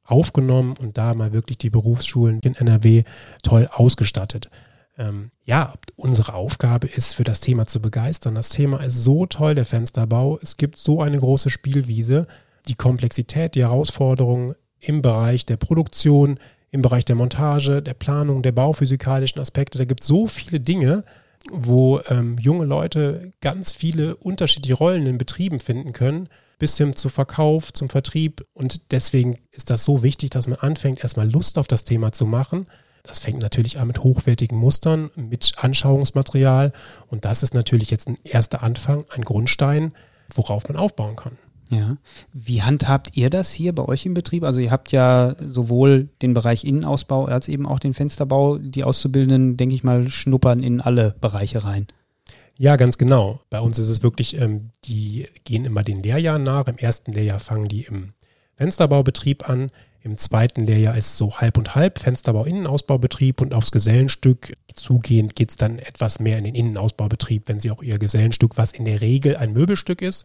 aufgenommen 0.04 0.74
und 0.78 0.98
da 0.98 1.14
mal 1.14 1.32
wirklich 1.32 1.58
die 1.58 1.70
Berufsschulen 1.70 2.40
in 2.44 2.54
NRW 2.54 3.04
toll 3.42 3.68
ausgestattet. 3.72 4.50
Ähm, 4.98 5.30
ja, 5.44 5.72
unsere 5.96 6.34
Aufgabe 6.34 6.86
ist, 6.86 7.14
für 7.14 7.24
das 7.24 7.40
Thema 7.40 7.66
zu 7.66 7.80
begeistern. 7.80 8.34
Das 8.34 8.50
Thema 8.50 8.80
ist 8.84 9.02
so 9.02 9.24
toll, 9.24 9.54
der 9.54 9.64
Fensterbau. 9.64 10.38
Es 10.42 10.58
gibt 10.58 10.76
so 10.76 11.00
eine 11.00 11.18
große 11.18 11.48
Spielwiese. 11.48 12.26
Die 12.68 12.74
Komplexität, 12.74 13.54
die 13.54 13.62
Herausforderungen 13.62 14.54
im 14.80 15.00
Bereich 15.00 15.46
der 15.46 15.56
Produktion, 15.56 16.38
im 16.70 16.82
Bereich 16.82 17.06
der 17.06 17.16
Montage, 17.16 17.82
der 17.82 17.94
Planung, 17.94 18.42
der 18.42 18.52
bauphysikalischen 18.52 19.40
Aspekte. 19.40 19.78
Da 19.78 19.86
gibt 19.86 20.02
es 20.02 20.08
so 20.08 20.26
viele 20.26 20.60
Dinge, 20.60 21.04
wo 21.50 22.00
ähm, 22.08 22.38
junge 22.38 22.64
Leute 22.64 23.32
ganz 23.40 23.72
viele 23.72 24.16
unterschiedliche 24.16 24.74
Rollen 24.74 25.06
in 25.06 25.18
Betrieben 25.18 25.60
finden 25.60 25.92
können, 25.92 26.28
bis 26.58 26.76
hin 26.76 26.94
zu 26.94 27.08
Verkauf, 27.08 27.72
zum 27.72 27.88
Vertrieb. 27.88 28.46
Und 28.54 28.92
deswegen 28.92 29.38
ist 29.50 29.70
das 29.70 29.84
so 29.84 30.02
wichtig, 30.02 30.30
dass 30.30 30.46
man 30.46 30.58
anfängt, 30.58 31.02
erstmal 31.02 31.30
Lust 31.30 31.58
auf 31.58 31.66
das 31.66 31.84
Thema 31.84 32.12
zu 32.12 32.26
machen. 32.26 32.66
Das 33.02 33.18
fängt 33.18 33.42
natürlich 33.42 33.80
an 33.80 33.88
mit 33.88 34.04
hochwertigen 34.04 34.56
Mustern, 34.56 35.10
mit 35.16 35.54
Anschauungsmaterial. 35.56 36.72
Und 37.08 37.24
das 37.24 37.42
ist 37.42 37.54
natürlich 37.54 37.90
jetzt 37.90 38.08
ein 38.08 38.18
erster 38.22 38.62
Anfang, 38.62 39.04
ein 39.10 39.22
Grundstein, 39.22 39.92
worauf 40.32 40.68
man 40.68 40.76
aufbauen 40.76 41.16
kann. 41.16 41.36
Ja. 41.72 41.96
Wie 42.32 42.62
handhabt 42.62 43.16
ihr 43.16 43.30
das 43.30 43.50
hier 43.50 43.74
bei 43.74 43.84
euch 43.84 44.04
im 44.04 44.12
Betrieb? 44.12 44.44
Also 44.44 44.60
ihr 44.60 44.70
habt 44.70 44.92
ja 44.92 45.34
sowohl 45.40 46.08
den 46.20 46.34
Bereich 46.34 46.64
Innenausbau 46.64 47.24
als 47.24 47.48
eben 47.48 47.66
auch 47.66 47.78
den 47.78 47.94
Fensterbau. 47.94 48.58
Die 48.58 48.84
Auszubildenden, 48.84 49.56
denke 49.56 49.74
ich 49.74 49.82
mal, 49.82 50.08
schnuppern 50.08 50.62
in 50.62 50.80
alle 50.80 51.14
Bereiche 51.20 51.64
rein. 51.64 51.86
Ja, 52.58 52.76
ganz 52.76 52.98
genau. 52.98 53.40
Bei 53.48 53.60
uns 53.60 53.78
ist 53.78 53.88
es 53.88 54.02
wirklich, 54.02 54.38
ähm, 54.40 54.70
die 54.84 55.26
gehen 55.44 55.64
immer 55.64 55.82
den 55.82 56.02
Lehrjahren 56.02 56.42
nach. 56.42 56.66
Im 56.68 56.76
ersten 56.76 57.12
Lehrjahr 57.12 57.40
fangen 57.40 57.68
die 57.68 57.84
im 57.84 58.12
Fensterbaubetrieb 58.56 59.48
an. 59.48 59.70
Im 60.04 60.16
zweiten 60.16 60.66
Lehrjahr 60.66 60.96
ist 60.96 61.16
so 61.16 61.36
halb 61.36 61.56
und 61.56 61.76
halb, 61.76 62.00
Fensterbau, 62.00 62.44
Innenausbaubetrieb 62.44 63.40
und 63.40 63.54
aufs 63.54 63.70
Gesellenstück 63.70 64.52
zugehend 64.74 65.36
geht 65.36 65.50
es 65.50 65.56
dann 65.56 65.78
etwas 65.78 66.18
mehr 66.18 66.38
in 66.38 66.44
den 66.44 66.56
Innenausbaubetrieb, 66.56 67.44
wenn 67.46 67.60
sie 67.60 67.70
auch 67.70 67.82
ihr 67.84 67.98
Gesellenstück, 67.98 68.56
was 68.56 68.72
in 68.72 68.84
der 68.84 69.00
Regel 69.00 69.36
ein 69.36 69.52
Möbelstück 69.52 70.02
ist, 70.02 70.24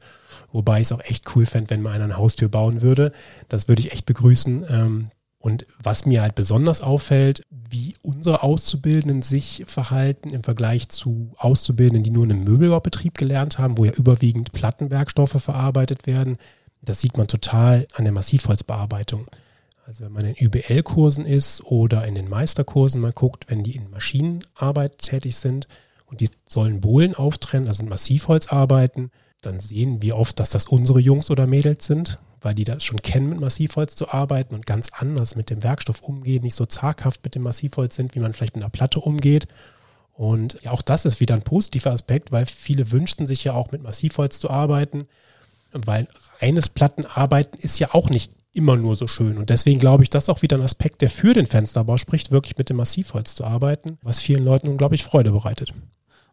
wobei 0.51 0.79
ich 0.79 0.85
es 0.87 0.91
auch 0.91 1.03
echt 1.03 1.35
cool 1.35 1.45
fände, 1.45 1.69
wenn 1.69 1.83
man 1.83 2.01
eine 2.01 2.17
Haustür 2.17 2.49
bauen 2.49 2.81
würde. 2.81 3.11
Das 3.49 3.67
würde 3.67 3.81
ich 3.81 3.91
echt 3.91 4.07
begrüßen. 4.07 4.65
Ähm, 4.67 5.09
und 5.37 5.67
was 5.81 6.07
mir 6.07 6.23
halt 6.23 6.33
besonders 6.33 6.81
auffällt, 6.81 7.43
wie 7.51 7.95
unsere 8.01 8.41
Auszubildenden 8.41 9.21
sich 9.21 9.63
verhalten 9.67 10.31
im 10.31 10.43
Vergleich 10.43 10.89
zu 10.89 11.35
Auszubildenden, 11.37 12.03
die 12.03 12.09
nur 12.09 12.25
in 12.25 12.31
einem 12.31 12.43
Möbelbaubetrieb 12.45 13.15
gelernt 13.15 13.59
haben, 13.59 13.77
wo 13.77 13.85
ja 13.85 13.91
überwiegend 13.91 14.53
Plattenwerkstoffe 14.53 15.41
verarbeitet 15.41 16.07
werden. 16.07 16.37
Das 16.81 16.99
sieht 17.01 17.17
man 17.17 17.27
total 17.27 17.87
an 17.93 18.05
der 18.05 18.13
Massivholzbearbeitung. 18.13 19.27
Also 19.87 20.03
wenn 20.03 20.11
man 20.11 20.25
in 20.25 20.35
ÜBL-Kursen 20.35 21.25
ist 21.25 21.63
oder 21.63 22.05
in 22.05 22.13
den 22.13 22.27
Meisterkursen 22.27 22.99
mal 22.99 23.13
guckt, 23.13 23.45
wenn 23.47 23.63
die 23.63 23.77
in 23.77 23.89
Maschinenarbeit 23.89 24.97
tätig 24.97 25.37
sind 25.37 25.69
und 26.07 26.19
die 26.19 26.29
sollen 26.45 26.81
Bohlen 26.81 27.15
auftrennen, 27.15 27.69
also 27.69 27.85
Massivholzarbeiten, 27.85 29.11
dann 29.39 29.61
sehen 29.61 30.01
wir 30.01 30.17
oft, 30.17 30.41
dass 30.41 30.49
das 30.49 30.67
unsere 30.67 30.99
Jungs 30.99 31.31
oder 31.31 31.47
Mädels 31.47 31.85
sind, 31.85 32.17
weil 32.41 32.53
die 32.53 32.65
das 32.65 32.83
schon 32.83 33.01
kennen, 33.01 33.29
mit 33.29 33.39
Massivholz 33.39 33.95
zu 33.95 34.09
arbeiten 34.09 34.55
und 34.55 34.65
ganz 34.65 34.89
anders 34.91 35.37
mit 35.37 35.49
dem 35.49 35.63
Werkstoff 35.63 36.01
umgehen, 36.01 36.43
nicht 36.43 36.55
so 36.55 36.65
zaghaft 36.65 37.23
mit 37.23 37.35
dem 37.35 37.43
Massivholz 37.43 37.95
sind, 37.95 38.13
wie 38.13 38.19
man 38.19 38.33
vielleicht 38.33 38.57
mit 38.57 38.65
einer 38.65 38.69
Platte 38.69 38.99
umgeht. 38.99 39.47
Und 40.11 40.61
ja, 40.63 40.71
auch 40.71 40.81
das 40.81 41.05
ist 41.05 41.21
wieder 41.21 41.35
ein 41.35 41.43
positiver 41.43 41.91
Aspekt, 41.91 42.33
weil 42.33 42.45
viele 42.45 42.91
wünschten 42.91 43.25
sich 43.25 43.45
ja 43.45 43.53
auch 43.53 43.71
mit 43.71 43.83
Massivholz 43.83 44.41
zu 44.41 44.49
arbeiten, 44.49 45.07
weil 45.71 46.09
reines 46.41 46.67
Plattenarbeiten 46.67 47.57
ist 47.57 47.79
ja 47.79 47.93
auch 47.93 48.09
nicht 48.09 48.31
immer 48.57 48.75
nur 48.75 48.95
so 48.95 49.07
schön. 49.07 49.37
Und 49.37 49.49
deswegen 49.49 49.79
glaube 49.79 50.03
ich, 50.03 50.09
das 50.09 50.25
ist 50.25 50.29
auch 50.29 50.41
wieder 50.41 50.57
ein 50.57 50.63
Aspekt, 50.63 51.01
der 51.01 51.09
für 51.09 51.33
den 51.33 51.45
Fensterbau 51.45 51.97
spricht, 51.97 52.31
wirklich 52.31 52.57
mit 52.57 52.69
dem 52.69 52.77
Massivholz 52.77 53.35
zu 53.35 53.45
arbeiten, 53.45 53.97
was 54.01 54.19
vielen 54.19 54.43
Leuten 54.43 54.67
unglaublich 54.67 55.03
Freude 55.03 55.31
bereitet. 55.31 55.73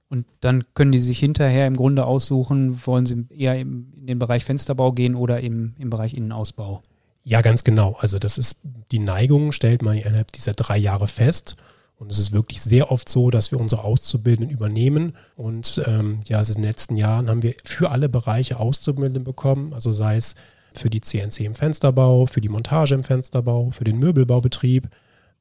Und 0.09 0.27
dann 0.41 0.65
können 0.75 0.93
die 0.93 1.01
sich 1.01 1.19
hinterher 1.19 1.67
im 1.67 1.77
Grunde 1.77 2.05
aussuchen, 2.07 2.87
wollen 2.87 3.07
sie 3.07 3.27
eher 3.31 3.59
im, 3.59 3.93
in 3.97 4.07
den 4.07 4.19
Bereich 4.19 4.45
Fensterbau 4.45 4.93
gehen 4.93 5.15
oder 5.15 5.41
im, 5.41 5.75
im 5.79 5.91
Bereich 5.91 6.15
Innenausbau. 6.15 6.83
Ja, 7.25 7.41
ganz 7.41 7.65
genau. 7.65 7.97
Also 8.01 8.19
das 8.19 8.39
ist 8.39 8.61
die 8.91 8.99
Neigung, 8.99 9.53
stellt 9.53 9.83
man 9.83 9.97
innerhalb 9.97 10.33
dieser 10.33 10.53
drei 10.53 10.77
Jahre 10.77 11.09
fest. 11.09 11.57
Und 11.97 12.13
es 12.13 12.19
ist 12.19 12.33
wirklich 12.33 12.61
sehr 12.61 12.91
oft 12.91 13.09
so, 13.09 13.31
dass 13.31 13.51
wir 13.51 13.61
unsere 13.61 13.83
Auszubildenden 13.83 14.55
übernehmen. 14.55 15.15
Und 15.37 15.83
ähm, 15.87 16.21
ja, 16.27 16.39
also 16.39 16.53
in 16.53 16.61
den 16.61 16.69
letzten 16.69 16.97
Jahren 16.97 17.29
haben 17.29 17.43
wir 17.43 17.55
für 17.65 17.91
alle 17.91 18.09
Bereiche 18.09 18.59
Auszubildende 18.59 19.21
bekommen. 19.21 19.73
Also 19.73 19.93
sei 19.93 20.17
es 20.17 20.35
für 20.75 20.91
die 20.91 21.01
CNC 21.01 21.41
im 21.41 21.55
Fensterbau, 21.55 22.27
für 22.27 22.41
die 22.41 22.49
Montage 22.49 22.95
im 22.95 23.05
Fensterbau, 23.05 23.71
für 23.71 23.85
den 23.85 23.99
Möbelbaubetrieb. 23.99 24.89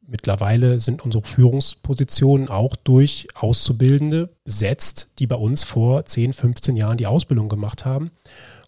Mittlerweile 0.06 0.80
sind 0.80 1.04
unsere 1.04 1.24
Führungspositionen 1.24 2.50
auch 2.50 2.76
durch 2.76 3.28
Auszubildende 3.36 4.30
besetzt, 4.44 5.10
die 5.20 5.28
bei 5.28 5.36
uns 5.36 5.64
vor 5.64 6.06
10, 6.06 6.34
15 6.34 6.76
Jahren 6.76 6.98
die 6.98 7.08
Ausbildung 7.08 7.48
gemacht 7.48 7.86
haben. 7.86 8.12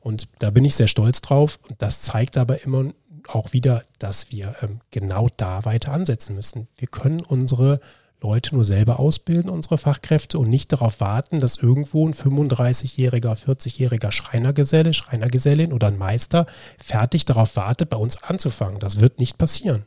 Und 0.01 0.27
da 0.39 0.49
bin 0.49 0.63
ich 0.63 0.75
sehr 0.75 0.87
stolz 0.87 1.21
drauf. 1.21 1.59
Und 1.67 1.81
das 1.81 2.01
zeigt 2.01 2.37
aber 2.37 2.63
immer 2.63 2.93
auch 3.27 3.53
wieder, 3.53 3.83
dass 3.99 4.31
wir 4.31 4.55
ähm, 4.61 4.79
genau 4.91 5.27
da 5.35 5.65
weiter 5.65 5.91
ansetzen 5.91 6.35
müssen. 6.35 6.67
Wir 6.77 6.87
können 6.87 7.21
unsere 7.21 7.79
Leute 8.25 8.55
nur 8.55 8.65
selber 8.65 8.99
ausbilden, 8.99 9.51
unsere 9.51 9.77
Fachkräfte, 9.77 10.39
und 10.39 10.49
nicht 10.49 10.73
darauf 10.73 10.99
warten, 10.99 11.39
dass 11.39 11.57
irgendwo 11.57 12.07
ein 12.07 12.13
35-jähriger, 12.13 13.35
40-jähriger 13.37 14.11
Schreinergeselle, 14.11 14.95
Schreinergesellin 14.95 15.71
oder 15.71 15.87
ein 15.87 15.97
Meister 15.99 16.47
fertig 16.83 17.25
darauf 17.25 17.55
wartet, 17.55 17.91
bei 17.91 17.97
uns 17.97 18.21
anzufangen. 18.23 18.79
Das 18.79 18.99
wird 18.99 19.19
nicht 19.19 19.37
passieren. 19.37 19.85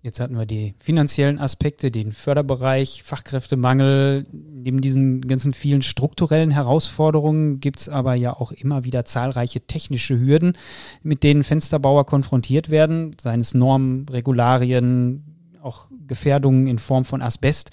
Jetzt 0.00 0.20
hatten 0.20 0.38
wir 0.38 0.46
die 0.46 0.74
finanziellen 0.78 1.38
Aspekte, 1.38 1.90
den 1.90 2.12
Förderbereich, 2.12 3.02
Fachkräftemangel. 3.02 4.26
Neben 4.32 4.80
diesen 4.80 5.20
ganzen 5.20 5.52
vielen 5.52 5.82
strukturellen 5.82 6.50
Herausforderungen 6.50 7.60
gibt 7.60 7.80
es 7.80 7.88
aber 7.88 8.14
ja 8.14 8.32
auch 8.32 8.52
immer 8.52 8.84
wieder 8.84 9.04
zahlreiche 9.04 9.60
technische 9.60 10.18
Hürden, 10.18 10.54
mit 11.02 11.24
denen 11.24 11.44
Fensterbauer 11.44 12.06
konfrontiert 12.06 12.70
werden, 12.70 13.16
seien 13.20 13.40
es 13.40 13.52
Normen, 13.52 14.08
Regularien, 14.08 15.27
auch 15.62 15.88
Gefährdungen 16.06 16.66
in 16.66 16.78
Form 16.78 17.04
von 17.04 17.22
Asbest. 17.22 17.70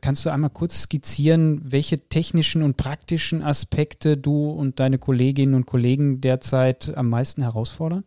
Kannst 0.00 0.24
du 0.24 0.30
einmal 0.30 0.50
kurz 0.50 0.82
skizzieren, 0.82 1.60
welche 1.64 1.98
technischen 1.98 2.62
und 2.62 2.76
praktischen 2.76 3.42
Aspekte 3.42 4.16
du 4.16 4.50
und 4.50 4.78
deine 4.78 4.98
Kolleginnen 4.98 5.54
und 5.54 5.66
Kollegen 5.66 6.20
derzeit 6.20 6.96
am 6.96 7.08
meisten 7.08 7.42
herausfordern? 7.42 8.04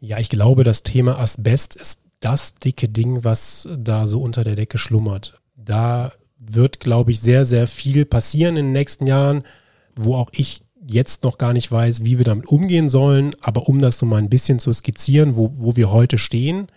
Ja, 0.00 0.18
ich 0.18 0.30
glaube, 0.30 0.64
das 0.64 0.82
Thema 0.82 1.18
Asbest 1.18 1.76
ist 1.76 2.02
das 2.18 2.54
dicke 2.54 2.88
Ding, 2.88 3.22
was 3.24 3.68
da 3.78 4.06
so 4.08 4.20
unter 4.20 4.42
der 4.42 4.56
Decke 4.56 4.78
schlummert. 4.78 5.40
Da 5.56 6.12
wird, 6.38 6.80
glaube 6.80 7.12
ich, 7.12 7.20
sehr, 7.20 7.44
sehr 7.44 7.68
viel 7.68 8.04
passieren 8.04 8.56
in 8.56 8.66
den 8.66 8.72
nächsten 8.72 9.06
Jahren. 9.06 9.44
wo 9.94 10.16
auch 10.16 10.30
ich 10.32 10.62
jetzt 10.86 11.22
noch 11.22 11.38
gar 11.38 11.52
nicht 11.52 11.70
weiß, 11.70 12.04
wie 12.04 12.18
wir 12.18 12.24
damit 12.24 12.46
umgehen 12.46 12.88
sollen. 12.88 13.34
Aber 13.40 13.68
um 13.68 13.78
das 13.78 13.98
so 13.98 14.06
mal 14.06 14.18
ein 14.18 14.30
bisschen 14.30 14.58
zu 14.58 14.72
skizzieren, 14.72 15.36
wo, 15.36 15.52
wo 15.56 15.76
wir 15.76 15.90
heute 15.90 16.18
stehen, 16.18 16.68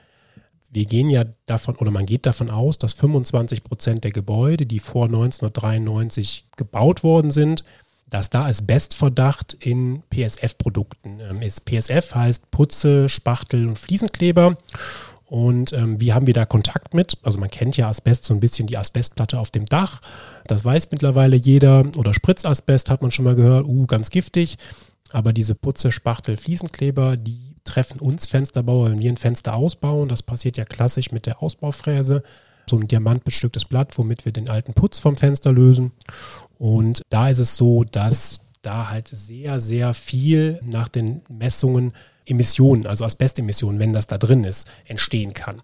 wir 0.75 0.85
gehen 0.85 1.09
ja 1.09 1.23
davon 1.45 1.75
oder 1.77 1.89
man 1.89 2.05
geht 2.05 2.25
davon 2.25 2.49
aus, 2.49 2.77
dass 2.77 2.93
25 2.93 3.63
Prozent 3.63 4.03
der 4.03 4.11
Gebäude, 4.11 4.65
die 4.65 4.79
vor 4.79 5.05
1993 5.05 6.47
gebaut 6.57 7.01
worden 7.01 7.31
sind, 7.31 7.63
dass 8.09 8.29
da 8.29 8.43
als 8.43 8.61
Bestverdacht 8.61 9.53
in 9.53 10.03
PSF-Produkten 10.09 11.19
ähm, 11.21 11.41
ist. 11.41 11.65
PSF 11.65 12.13
heißt 12.13 12.51
Putze, 12.51 13.09
Spachtel 13.09 13.67
und 13.67 13.79
Fliesenkleber. 13.79 14.57
Und 15.27 15.73
ähm, 15.73 15.99
wie 15.99 16.13
haben 16.13 16.27
wir 16.27 16.35
da 16.35 16.45
Kontakt 16.45 16.93
mit? 16.93 17.17
Also 17.23 17.39
man 17.39 17.49
kennt 17.49 17.77
ja 17.77 17.89
Asbest 17.89 18.25
so 18.25 18.33
ein 18.33 18.39
bisschen 18.39 18.67
die 18.67 18.77
Asbestplatte 18.77 19.39
auf 19.39 19.49
dem 19.49 19.65
Dach. 19.65 20.01
Das 20.45 20.63
weiß 20.63 20.91
mittlerweile 20.91 21.35
jeder. 21.35 21.83
Oder 21.97 22.13
Spritzasbest 22.13 22.91
hat 22.91 23.01
man 23.01 23.11
schon 23.11 23.25
mal 23.25 23.35
gehört. 23.35 23.65
Uh, 23.65 23.87
ganz 23.87 24.11
giftig. 24.11 24.57
Aber 25.11 25.33
diese 25.33 25.55
Putze, 25.55 25.91
Spachtel, 25.91 26.37
Fliesenkleber, 26.37 27.17
die 27.17 27.54
treffen 27.65 27.99
uns 27.99 28.27
Fensterbauer, 28.27 28.91
wenn 28.91 29.01
wir 29.01 29.11
ein 29.11 29.17
Fenster 29.17 29.55
ausbauen. 29.55 30.07
Das 30.07 30.23
passiert 30.23 30.57
ja 30.57 30.65
klassisch 30.65 31.11
mit 31.11 31.25
der 31.25 31.43
Ausbaufräse. 31.43 32.23
So 32.67 32.77
ein 32.77 32.87
diamantbestücktes 32.87 33.65
Blatt, 33.65 33.97
womit 33.97 34.25
wir 34.25 34.31
den 34.31 34.49
alten 34.49 34.73
Putz 34.73 34.99
vom 34.99 35.17
Fenster 35.17 35.51
lösen. 35.51 35.91
Und 36.57 37.01
da 37.09 37.29
ist 37.29 37.39
es 37.39 37.57
so, 37.57 37.83
dass 37.83 38.39
da 38.61 38.89
halt 38.89 39.09
sehr, 39.09 39.59
sehr 39.59 39.93
viel 39.93 40.59
nach 40.63 40.87
den 40.87 41.21
Messungen 41.27 41.93
Emissionen, 42.25 42.87
also 42.87 43.05
Asbestemissionen, 43.05 43.79
wenn 43.79 43.93
das 43.93 44.07
da 44.07 44.17
drin 44.17 44.43
ist, 44.43 44.67
entstehen 44.85 45.33
kann. 45.33 45.61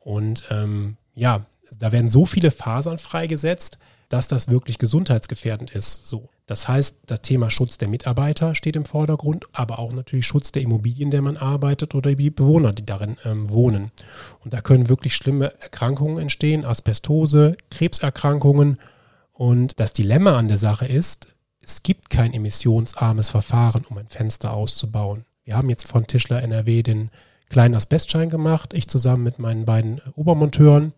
Und 0.00 0.44
ähm, 0.50 0.96
ja, 1.14 1.46
da 1.78 1.92
werden 1.92 2.10
so 2.10 2.26
viele 2.26 2.50
Fasern 2.50 2.98
freigesetzt, 2.98 3.78
dass 4.12 4.28
das 4.28 4.48
wirklich 4.48 4.76
gesundheitsgefährdend 4.76 5.70
ist. 5.70 6.06
So. 6.06 6.28
Das 6.44 6.68
heißt, 6.68 7.04
das 7.06 7.22
Thema 7.22 7.50
Schutz 7.50 7.78
der 7.78 7.88
Mitarbeiter 7.88 8.54
steht 8.54 8.76
im 8.76 8.84
Vordergrund, 8.84 9.46
aber 9.52 9.78
auch 9.78 9.92
natürlich 9.92 10.26
Schutz 10.26 10.52
der 10.52 10.60
Immobilien, 10.60 11.04
in 11.04 11.10
der 11.10 11.22
man 11.22 11.38
arbeitet 11.38 11.94
oder 11.94 12.14
die 12.14 12.30
Bewohner, 12.30 12.74
die 12.74 12.84
darin 12.84 13.16
ähm, 13.24 13.48
wohnen. 13.48 13.90
Und 14.44 14.52
da 14.52 14.60
können 14.60 14.90
wirklich 14.90 15.14
schlimme 15.14 15.58
Erkrankungen 15.62 16.18
entstehen, 16.18 16.66
Asbestose, 16.66 17.56
Krebserkrankungen. 17.70 18.78
Und 19.32 19.80
das 19.80 19.94
Dilemma 19.94 20.36
an 20.36 20.48
der 20.48 20.58
Sache 20.58 20.86
ist, 20.86 21.34
es 21.62 21.82
gibt 21.82 22.10
kein 22.10 22.34
emissionsarmes 22.34 23.30
Verfahren, 23.30 23.86
um 23.88 23.96
ein 23.96 24.08
Fenster 24.08 24.52
auszubauen. 24.52 25.24
Wir 25.44 25.56
haben 25.56 25.70
jetzt 25.70 25.88
von 25.88 26.06
Tischler 26.06 26.42
NRW 26.42 26.82
den 26.82 27.10
kleinen 27.52 27.74
Asbestschein 27.76 28.30
gemacht, 28.30 28.74
ich 28.74 28.88
zusammen 28.88 29.22
mit 29.22 29.38
meinen 29.38 29.64
beiden 29.64 30.00
Obermonteuren. 30.16 30.92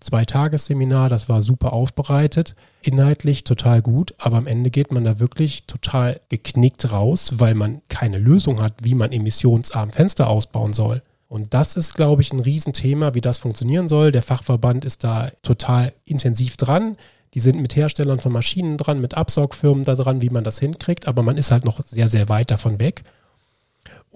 Zwei 0.00 0.24
Tagesseminar, 0.24 1.08
das 1.08 1.28
war 1.28 1.42
super 1.42 1.72
aufbereitet, 1.72 2.54
inhaltlich 2.82 3.44
total 3.44 3.82
gut, 3.82 4.14
aber 4.18 4.38
am 4.38 4.46
Ende 4.46 4.70
geht 4.70 4.90
man 4.90 5.04
da 5.04 5.18
wirklich 5.18 5.64
total 5.66 6.20
geknickt 6.28 6.90
raus, 6.92 7.34
weil 7.38 7.54
man 7.54 7.82
keine 7.88 8.18
Lösung 8.18 8.62
hat, 8.62 8.74
wie 8.82 8.94
man 8.94 9.12
emissionsarm 9.12 9.90
Fenster 9.90 10.28
ausbauen 10.28 10.72
soll. 10.72 11.02
Und 11.28 11.52
das 11.52 11.76
ist, 11.76 11.94
glaube 11.94 12.22
ich, 12.22 12.32
ein 12.32 12.40
Riesenthema, 12.40 13.12
wie 13.14 13.20
das 13.20 13.38
funktionieren 13.38 13.88
soll. 13.88 14.12
Der 14.12 14.22
Fachverband 14.22 14.84
ist 14.84 15.04
da 15.04 15.30
total 15.42 15.92
intensiv 16.06 16.56
dran. 16.56 16.96
Die 17.34 17.40
sind 17.40 17.60
mit 17.60 17.76
Herstellern 17.76 18.20
von 18.20 18.32
Maschinen 18.32 18.78
dran, 18.78 19.00
mit 19.00 19.14
Absaugfirmen 19.14 19.84
da 19.84 19.94
dran, 19.94 20.22
wie 20.22 20.30
man 20.30 20.44
das 20.44 20.58
hinkriegt, 20.58 21.06
aber 21.06 21.22
man 21.22 21.36
ist 21.36 21.50
halt 21.50 21.66
noch 21.66 21.84
sehr, 21.84 22.08
sehr 22.08 22.30
weit 22.30 22.50
davon 22.50 22.80
weg. 22.80 23.04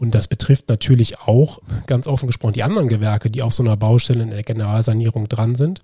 Und 0.02 0.16
das 0.16 0.26
betrifft 0.26 0.68
natürlich 0.68 1.20
auch, 1.20 1.60
ganz 1.86 2.08
offen 2.08 2.26
gesprochen, 2.26 2.54
die 2.54 2.64
anderen 2.64 2.88
Gewerke, 2.88 3.30
die 3.30 3.40
auf 3.40 3.54
so 3.54 3.62
einer 3.62 3.76
Baustelle 3.76 4.24
in 4.24 4.30
der 4.30 4.42
Generalsanierung 4.42 5.28
dran 5.28 5.54
sind. 5.54 5.78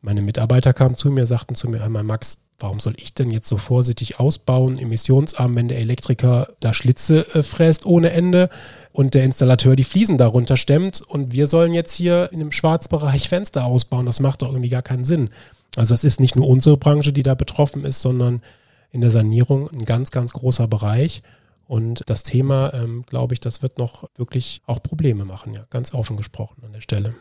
Meine 0.00 0.22
Mitarbeiter 0.22 0.72
kamen 0.72 0.94
zu 0.94 1.10
mir, 1.10 1.26
sagten 1.26 1.54
zu 1.54 1.68
mir 1.68 1.84
einmal, 1.84 2.04
Max, 2.04 2.38
warum 2.58 2.80
soll 2.80 2.94
ich 2.96 3.12
denn 3.12 3.30
jetzt 3.30 3.46
so 3.50 3.58
vorsichtig 3.58 4.18
ausbauen, 4.18 4.78
emissionsarm, 4.78 5.56
wenn 5.56 5.68
der 5.68 5.78
Elektriker 5.78 6.54
da 6.60 6.72
Schlitze 6.72 7.26
äh, 7.34 7.42
fräst 7.42 7.84
ohne 7.84 8.12
Ende 8.12 8.48
und 8.92 9.12
der 9.12 9.24
Installateur 9.24 9.76
die 9.76 9.84
Fliesen 9.84 10.16
darunter 10.16 10.56
stemmt 10.56 11.02
und 11.02 11.34
wir 11.34 11.46
sollen 11.46 11.74
jetzt 11.74 11.92
hier 11.92 12.30
in 12.32 12.38
dem 12.38 12.50
Schwarzbereich 12.50 13.28
Fenster 13.28 13.66
ausbauen. 13.66 14.06
Das 14.06 14.20
macht 14.20 14.40
doch 14.40 14.48
irgendwie 14.48 14.70
gar 14.70 14.80
keinen 14.80 15.04
Sinn. 15.04 15.28
Also 15.76 15.92
das 15.92 16.02
ist 16.02 16.18
nicht 16.18 16.34
nur 16.34 16.48
unsere 16.48 16.78
Branche, 16.78 17.12
die 17.12 17.22
da 17.22 17.34
betroffen 17.34 17.84
ist, 17.84 18.00
sondern 18.00 18.40
in 18.90 19.02
der 19.02 19.10
Sanierung 19.10 19.68
ein 19.68 19.84
ganz, 19.84 20.12
ganz 20.12 20.32
großer 20.32 20.66
Bereich. 20.66 21.22
Und 21.66 22.02
das 22.06 22.22
Thema, 22.22 22.72
ähm, 22.74 23.04
glaube 23.06 23.34
ich, 23.34 23.40
das 23.40 23.62
wird 23.62 23.78
noch 23.78 24.08
wirklich 24.16 24.60
auch 24.66 24.82
Probleme 24.82 25.24
machen, 25.24 25.54
ja, 25.54 25.66
ganz 25.70 25.94
offen 25.94 26.16
gesprochen 26.16 26.62
an 26.64 26.72
der 26.72 26.80
Stelle. 26.80 27.14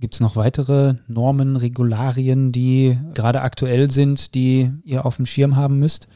Gibt 0.00 0.14
es 0.14 0.20
noch 0.20 0.36
weitere 0.36 0.94
Normen, 1.08 1.56
Regularien, 1.56 2.52
die 2.52 2.98
gerade 3.14 3.40
aktuell 3.40 3.90
sind, 3.90 4.34
die 4.34 4.70
ihr 4.84 5.04
auf 5.04 5.16
dem 5.16 5.26
Schirm 5.26 5.56
haben 5.56 5.78
müsst? 5.78 6.08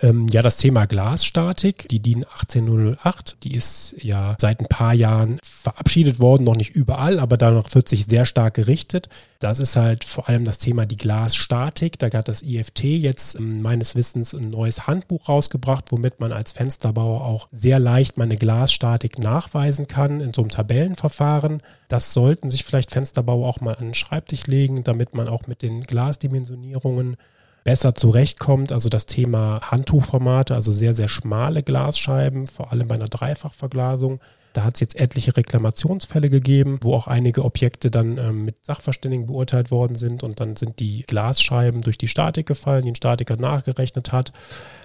Ähm, 0.00 0.26
ja, 0.28 0.42
das 0.42 0.56
Thema 0.56 0.86
Glasstatik, 0.86 1.86
die 1.88 2.00
DIN 2.00 2.24
18008, 2.24 3.36
die 3.44 3.54
ist 3.54 3.94
ja 3.98 4.36
seit 4.40 4.60
ein 4.60 4.66
paar 4.66 4.94
Jahren 4.94 5.38
verabschiedet 5.44 6.18
worden, 6.18 6.44
noch 6.44 6.56
nicht 6.56 6.74
überall, 6.74 7.20
aber 7.20 7.36
danach 7.36 7.72
wird 7.74 7.88
sich 7.88 8.06
sehr 8.06 8.26
stark 8.26 8.54
gerichtet. 8.54 9.08
Das 9.38 9.60
ist 9.60 9.76
halt 9.76 10.04
vor 10.04 10.28
allem 10.28 10.44
das 10.44 10.58
Thema 10.58 10.86
die 10.86 10.96
Glasstatik. 10.96 11.98
Da 11.98 12.10
hat 12.12 12.28
das 12.28 12.42
IFT 12.42 12.84
jetzt 12.84 13.36
ähm, 13.36 13.62
meines 13.62 13.94
Wissens 13.94 14.34
ein 14.34 14.50
neues 14.50 14.86
Handbuch 14.86 15.28
rausgebracht, 15.28 15.86
womit 15.90 16.20
man 16.20 16.32
als 16.32 16.52
Fensterbauer 16.52 17.24
auch 17.24 17.48
sehr 17.52 17.78
leicht 17.78 18.18
meine 18.18 18.36
Glasstatik 18.36 19.18
nachweisen 19.18 19.88
kann 19.88 20.20
in 20.20 20.32
so 20.32 20.42
einem 20.42 20.50
Tabellenverfahren. 20.50 21.62
Das 21.88 22.12
sollten 22.12 22.50
sich 22.50 22.64
vielleicht 22.64 22.90
Fensterbauer 22.90 23.46
auch 23.46 23.60
mal 23.60 23.74
an 23.74 23.86
den 23.86 23.94
Schreibtisch 23.94 24.46
legen, 24.46 24.82
damit 24.82 25.14
man 25.14 25.28
auch 25.28 25.46
mit 25.46 25.62
den 25.62 25.82
Glasdimensionierungen 25.82 27.16
besser 27.64 27.94
zurechtkommt. 27.94 28.72
Also 28.72 28.88
das 28.88 29.06
Thema 29.06 29.60
Handtuchformate, 29.62 30.54
also 30.54 30.72
sehr, 30.72 30.94
sehr 30.94 31.08
schmale 31.08 31.62
Glasscheiben, 31.62 32.46
vor 32.46 32.72
allem 32.72 32.88
bei 32.88 32.94
einer 32.94 33.06
Dreifachverglasung. 33.06 34.20
Da 34.52 34.64
hat 34.64 34.74
es 34.74 34.80
jetzt 34.80 35.00
etliche 35.00 35.34
Reklamationsfälle 35.36 36.28
gegeben, 36.28 36.78
wo 36.82 36.94
auch 36.94 37.06
einige 37.06 37.44
Objekte 37.44 37.90
dann 37.90 38.18
ähm, 38.18 38.44
mit 38.44 38.64
Sachverständigen 38.64 39.26
beurteilt 39.26 39.70
worden 39.70 39.94
sind 39.96 40.22
und 40.22 40.40
dann 40.40 40.56
sind 40.56 40.78
die 40.78 41.04
Glasscheiben 41.06 41.80
durch 41.80 41.96
die 41.96 42.08
Statik 42.08 42.46
gefallen, 42.46 42.82
die 42.82 42.90
ein 42.90 42.96
Statiker 42.96 43.36
nachgerechnet 43.36 44.12
hat. 44.12 44.32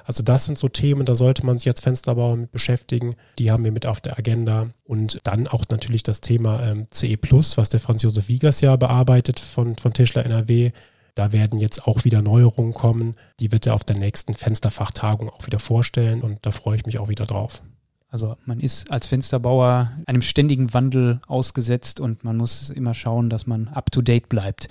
Also 0.06 0.24
das 0.24 0.46
sind 0.46 0.58
so 0.58 0.70
Themen, 0.70 1.06
da 1.06 1.16
sollte 1.16 1.46
man 1.46 1.58
sich 1.58 1.68
als 1.68 1.82
Fensterbauer 1.82 2.38
mit 2.38 2.52
beschäftigen. 2.54 3.16
Die 3.40 3.52
haben 3.52 3.66
wir 3.66 3.74
mit 3.74 3.86
auf 3.86 4.00
der 4.00 4.18
Agenda. 4.18 4.68
Und 4.86 5.20
dann 5.24 5.48
auch 5.48 5.66
natürlich 5.70 6.02
das 6.02 6.22
Thema 6.22 6.64
ähm, 6.64 6.88
CE 6.92 7.18
was 7.22 7.68
der 7.70 7.82
Franz 7.82 8.04
Josef 8.04 8.30
Wiegers 8.30 8.62
ja 8.62 8.78
bearbeitet 8.78 9.42
von, 9.42 9.76
von 9.76 9.92
Tischler 9.92 10.26
NRW. 10.26 10.72
Da 11.18 11.32
werden 11.32 11.58
jetzt 11.58 11.88
auch 11.88 12.06
wieder 12.06 12.22
Neuerungen 12.22 12.76
kommen. 12.76 13.16
Die 13.40 13.52
wird 13.52 13.66
er 13.66 13.74
auf 13.74 13.84
der 13.84 13.98
nächsten 13.98 14.36
Fensterfachtagung 14.36 15.32
auch 15.32 15.48
wieder 15.48 15.58
vorstellen 15.58 16.22
und 16.22 16.38
da 16.44 16.52
freue 16.52 16.78
ich 16.78 16.86
mich 16.86 17.00
auch 17.00 17.10
wieder 17.10 17.26
drauf. 17.26 17.64
Also 18.10 18.38
man 18.46 18.60
ist 18.60 18.92
als 18.92 19.08
Fensterbauer 19.08 19.92
einem 20.06 20.22
ständigen 20.22 20.76
Wandel 20.76 21.20
ausgesetzt 21.26 22.00
und 22.00 22.24
man 22.24 22.38
muss 22.38 22.70
immer 22.70 22.94
schauen, 22.94 23.32
dass 23.32 23.48
man 23.48 23.68
up-to-date 23.70 24.30
bleibt. 24.30 24.68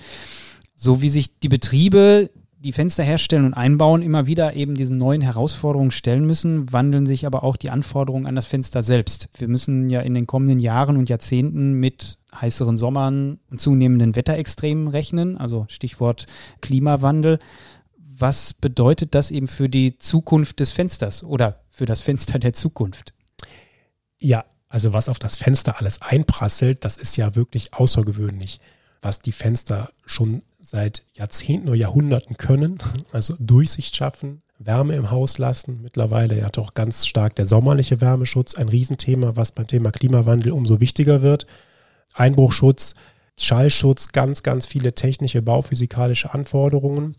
So 0.73 1.01
wie 1.01 1.09
sich 1.09 1.37
die 1.39 1.49
Betriebe 1.49 2.29
die 2.59 2.73
Fenster 2.73 3.03
herstellen 3.03 3.45
und 3.45 3.53
einbauen, 3.53 4.01
immer 4.01 4.25
wieder 4.25 4.55
eben 4.55 4.75
diesen 4.75 4.97
neuen 4.97 5.21
Herausforderungen 5.21 5.91
stellen 5.91 6.25
müssen, 6.25 6.71
wandeln 6.71 7.05
sich 7.05 7.25
aber 7.25 7.43
auch 7.43 7.55
die 7.55 7.69
Anforderungen 7.69 8.25
an 8.25 8.35
das 8.35 8.45
Fenster 8.45 8.81
selbst. 8.81 9.29
Wir 9.37 9.47
müssen 9.47 9.89
ja 9.89 10.01
in 10.01 10.13
den 10.13 10.25
kommenden 10.25 10.59
Jahren 10.59 10.97
und 10.97 11.09
Jahrzehnten 11.09 11.73
mit 11.73 12.17
heißeren 12.33 12.77
Sommern 12.77 13.39
und 13.51 13.61
zunehmenden 13.61 14.15
Wetterextremen 14.15 14.87
rechnen, 14.87 15.37
also 15.37 15.65
Stichwort 15.69 16.25
Klimawandel. 16.61 17.39
Was 18.19 18.53
bedeutet 18.53 19.13
das 19.13 19.29
eben 19.29 19.47
für 19.47 19.69
die 19.69 19.97
Zukunft 19.97 20.59
des 20.59 20.71
Fensters 20.71 21.23
oder 21.23 21.55
für 21.69 21.85
das 21.85 22.01
Fenster 22.01 22.39
der 22.39 22.53
Zukunft? 22.53 23.13
Ja, 24.19 24.45
also 24.69 24.93
was 24.93 25.09
auf 25.09 25.19
das 25.19 25.37
Fenster 25.37 25.77
alles 25.79 26.01
einprasselt, 26.01 26.83
das 26.83 26.97
ist 26.97 27.15
ja 27.15 27.35
wirklich 27.35 27.73
außergewöhnlich, 27.73 28.59
was 29.01 29.19
die 29.19 29.31
Fenster 29.31 29.89
schon 30.05 30.41
seit 30.59 31.03
Jahrzehnten 31.13 31.69
oder 31.69 31.77
Jahrhunderten 31.77 32.37
können. 32.37 32.77
Also 33.11 33.35
Durchsicht 33.39 33.95
schaffen, 33.95 34.41
Wärme 34.59 34.95
im 34.95 35.11
Haus 35.11 35.37
lassen. 35.37 35.81
Mittlerweile 35.81 36.37
ja 36.37 36.49
doch 36.49 36.73
ganz 36.73 37.05
stark 37.05 37.35
der 37.35 37.47
sommerliche 37.47 38.01
Wärmeschutz, 38.01 38.55
ein 38.55 38.69
Riesenthema, 38.69 39.35
was 39.35 39.51
beim 39.51 39.67
Thema 39.67 39.91
Klimawandel 39.91 40.51
umso 40.51 40.79
wichtiger 40.79 41.21
wird. 41.21 41.45
Einbruchschutz, 42.13 42.95
Schallschutz, 43.39 44.11
ganz, 44.11 44.43
ganz 44.43 44.65
viele 44.65 44.93
technische, 44.93 45.41
bauphysikalische 45.41 46.33
Anforderungen. 46.33 47.15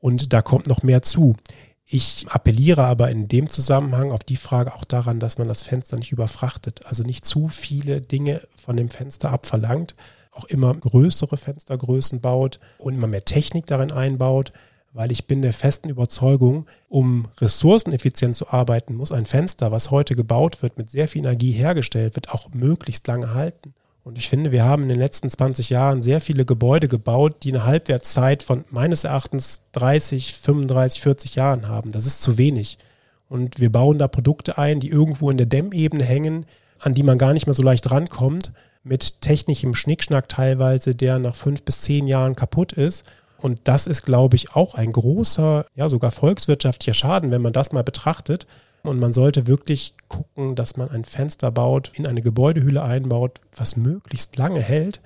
Und 0.00 0.32
da 0.32 0.42
kommt 0.42 0.66
noch 0.66 0.82
mehr 0.82 1.02
zu. 1.02 1.36
Ich 1.84 2.26
appelliere 2.28 2.84
aber 2.84 3.10
in 3.10 3.28
dem 3.28 3.48
Zusammenhang 3.48 4.12
auf 4.12 4.24
die 4.24 4.36
Frage 4.36 4.74
auch 4.74 4.84
daran, 4.84 5.18
dass 5.18 5.36
man 5.38 5.48
das 5.48 5.62
Fenster 5.62 5.98
nicht 5.98 6.12
überfrachtet, 6.12 6.86
also 6.86 7.02
nicht 7.02 7.24
zu 7.24 7.48
viele 7.48 8.00
Dinge 8.00 8.40
von 8.56 8.76
dem 8.76 8.88
Fenster 8.88 9.30
abverlangt, 9.30 9.94
auch 10.32 10.44
immer 10.44 10.74
größere 10.74 11.36
Fenstergrößen 11.36 12.20
baut 12.20 12.58
und 12.78 12.94
immer 12.94 13.06
mehr 13.06 13.24
Technik 13.24 13.66
darin 13.66 13.92
einbaut, 13.92 14.52
weil 14.92 15.10
ich 15.10 15.26
bin 15.26 15.42
der 15.42 15.54
festen 15.54 15.88
Überzeugung, 15.88 16.66
um 16.88 17.28
ressourceneffizient 17.38 18.36
zu 18.36 18.48
arbeiten, 18.48 18.94
muss 18.94 19.12
ein 19.12 19.26
Fenster, 19.26 19.72
was 19.72 19.90
heute 19.90 20.16
gebaut 20.16 20.62
wird, 20.62 20.76
mit 20.76 20.90
sehr 20.90 21.08
viel 21.08 21.20
Energie 21.20 21.52
hergestellt 21.52 22.14
wird, 22.14 22.30
auch 22.30 22.52
möglichst 22.52 23.06
lange 23.06 23.34
halten. 23.34 23.74
Und 24.04 24.18
ich 24.18 24.28
finde, 24.28 24.50
wir 24.50 24.64
haben 24.64 24.82
in 24.82 24.88
den 24.88 24.98
letzten 24.98 25.30
20 25.30 25.70
Jahren 25.70 26.02
sehr 26.02 26.20
viele 26.20 26.44
Gebäude 26.44 26.88
gebaut, 26.88 27.36
die 27.44 27.52
eine 27.52 27.64
Halbwertszeit 27.64 28.42
von 28.42 28.64
meines 28.70 29.04
Erachtens 29.04 29.62
30, 29.72 30.34
35, 30.34 31.00
40 31.00 31.34
Jahren 31.36 31.68
haben. 31.68 31.92
Das 31.92 32.06
ist 32.06 32.20
zu 32.20 32.36
wenig. 32.36 32.78
Und 33.28 33.60
wir 33.60 33.70
bauen 33.70 33.98
da 33.98 34.08
Produkte 34.08 34.58
ein, 34.58 34.80
die 34.80 34.88
irgendwo 34.88 35.30
in 35.30 35.36
der 35.36 35.46
Dämmebene 35.46 36.04
hängen, 36.04 36.46
an 36.80 36.94
die 36.94 37.04
man 37.04 37.16
gar 37.16 37.32
nicht 37.32 37.46
mehr 37.46 37.54
so 37.54 37.62
leicht 37.62 37.90
rankommt, 37.90 38.52
mit 38.84 39.20
technischem 39.20 39.74
Schnickschnack 39.74 40.28
teilweise, 40.28 40.94
der 40.94 41.18
nach 41.18 41.34
fünf 41.34 41.62
bis 41.62 41.82
zehn 41.82 42.06
Jahren 42.06 42.36
kaputt 42.36 42.72
ist. 42.72 43.04
Und 43.38 43.60
das 43.64 43.86
ist, 43.86 44.02
glaube 44.02 44.36
ich, 44.36 44.54
auch 44.54 44.74
ein 44.74 44.92
großer, 44.92 45.66
ja 45.74 45.88
sogar 45.88 46.10
volkswirtschaftlicher 46.10 46.94
Schaden, 46.94 47.30
wenn 47.30 47.42
man 47.42 47.52
das 47.52 47.72
mal 47.72 47.84
betrachtet. 47.84 48.46
Und 48.82 48.98
man 48.98 49.12
sollte 49.12 49.46
wirklich 49.46 49.94
gucken, 50.08 50.54
dass 50.54 50.76
man 50.76 50.90
ein 50.90 51.04
Fenster 51.04 51.50
baut, 51.50 51.92
in 51.94 52.06
eine 52.06 52.20
Gebäudehülle 52.20 52.82
einbaut, 52.82 53.40
was 53.54 53.76
möglichst 53.76 54.36
lange 54.36 54.60
hält 54.60 55.00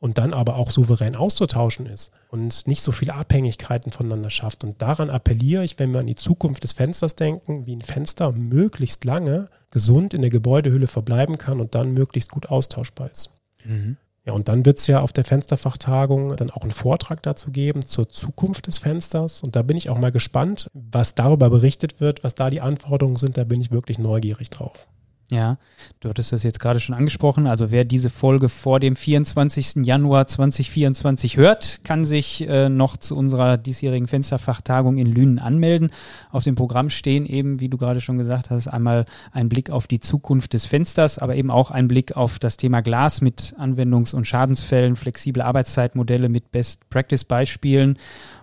und 0.00 0.16
dann 0.18 0.32
aber 0.32 0.56
auch 0.56 0.70
souverän 0.70 1.14
auszutauschen 1.14 1.86
ist 1.86 2.10
und 2.28 2.66
nicht 2.66 2.82
so 2.82 2.90
viele 2.90 3.14
Abhängigkeiten 3.14 3.92
voneinander 3.92 4.30
schafft. 4.30 4.64
Und 4.64 4.80
daran 4.82 5.10
appelliere 5.10 5.62
ich, 5.62 5.78
wenn 5.78 5.92
wir 5.92 6.00
an 6.00 6.06
die 6.06 6.14
Zukunft 6.14 6.64
des 6.64 6.72
Fensters 6.72 7.16
denken, 7.16 7.66
wie 7.66 7.76
ein 7.76 7.82
Fenster 7.82 8.32
möglichst 8.32 9.04
lange 9.04 9.48
gesund 9.70 10.14
in 10.14 10.22
der 10.22 10.30
Gebäudehülle 10.30 10.86
verbleiben 10.86 11.38
kann 11.38 11.60
und 11.60 11.74
dann 11.74 11.92
möglichst 11.92 12.30
gut 12.30 12.48
austauschbar 12.48 13.10
ist. 13.10 13.30
Mhm. 13.64 13.98
Ja, 14.24 14.32
und 14.34 14.48
dann 14.48 14.66
wird 14.66 14.78
es 14.78 14.86
ja 14.86 15.00
auf 15.00 15.12
der 15.12 15.24
Fensterfachtagung 15.24 16.36
dann 16.36 16.50
auch 16.50 16.62
einen 16.62 16.72
Vortrag 16.72 17.22
dazu 17.22 17.50
geben 17.50 17.82
zur 17.82 18.08
Zukunft 18.08 18.66
des 18.66 18.78
Fensters. 18.78 19.42
Und 19.42 19.56
da 19.56 19.62
bin 19.62 19.76
ich 19.76 19.88
auch 19.88 19.98
mal 19.98 20.12
gespannt, 20.12 20.70
was 20.74 21.14
darüber 21.14 21.48
berichtet 21.48 22.00
wird, 22.00 22.22
was 22.22 22.34
da 22.34 22.50
die 22.50 22.60
Anforderungen 22.60 23.16
sind. 23.16 23.38
Da 23.38 23.44
bin 23.44 23.60
ich 23.60 23.70
wirklich 23.70 23.98
neugierig 23.98 24.50
drauf. 24.50 24.88
Ja, 25.30 25.58
du 26.00 26.08
hattest 26.08 26.32
das 26.32 26.42
jetzt 26.42 26.58
gerade 26.58 26.80
schon 26.80 26.94
angesprochen. 26.96 27.46
Also 27.46 27.70
wer 27.70 27.84
diese 27.84 28.10
Folge 28.10 28.48
vor 28.48 28.80
dem 28.80 28.96
24. 28.96 29.86
Januar 29.86 30.26
2024 30.26 31.36
hört, 31.36 31.84
kann 31.84 32.04
sich 32.04 32.48
äh, 32.48 32.68
noch 32.68 32.96
zu 32.96 33.16
unserer 33.16 33.56
diesjährigen 33.56 34.08
Fensterfachtagung 34.08 34.98
in 34.98 35.06
Lünen 35.06 35.38
anmelden. 35.38 35.92
Auf 36.32 36.42
dem 36.42 36.56
Programm 36.56 36.90
stehen 36.90 37.26
eben, 37.26 37.60
wie 37.60 37.68
du 37.68 37.78
gerade 37.78 38.00
schon 38.00 38.18
gesagt 38.18 38.50
hast, 38.50 38.66
einmal 38.66 39.06
ein 39.30 39.48
Blick 39.48 39.70
auf 39.70 39.86
die 39.86 40.00
Zukunft 40.00 40.52
des 40.52 40.64
Fensters, 40.66 41.20
aber 41.20 41.36
eben 41.36 41.52
auch 41.52 41.70
ein 41.70 41.86
Blick 41.86 42.16
auf 42.16 42.40
das 42.40 42.56
Thema 42.56 42.80
Glas 42.80 43.20
mit 43.20 43.54
Anwendungs- 43.56 44.16
und 44.16 44.26
Schadensfällen, 44.26 44.96
flexible 44.96 45.42
Arbeitszeitmodelle 45.42 46.28
mit 46.28 46.50
Best-Practice-Beispielen 46.50 47.98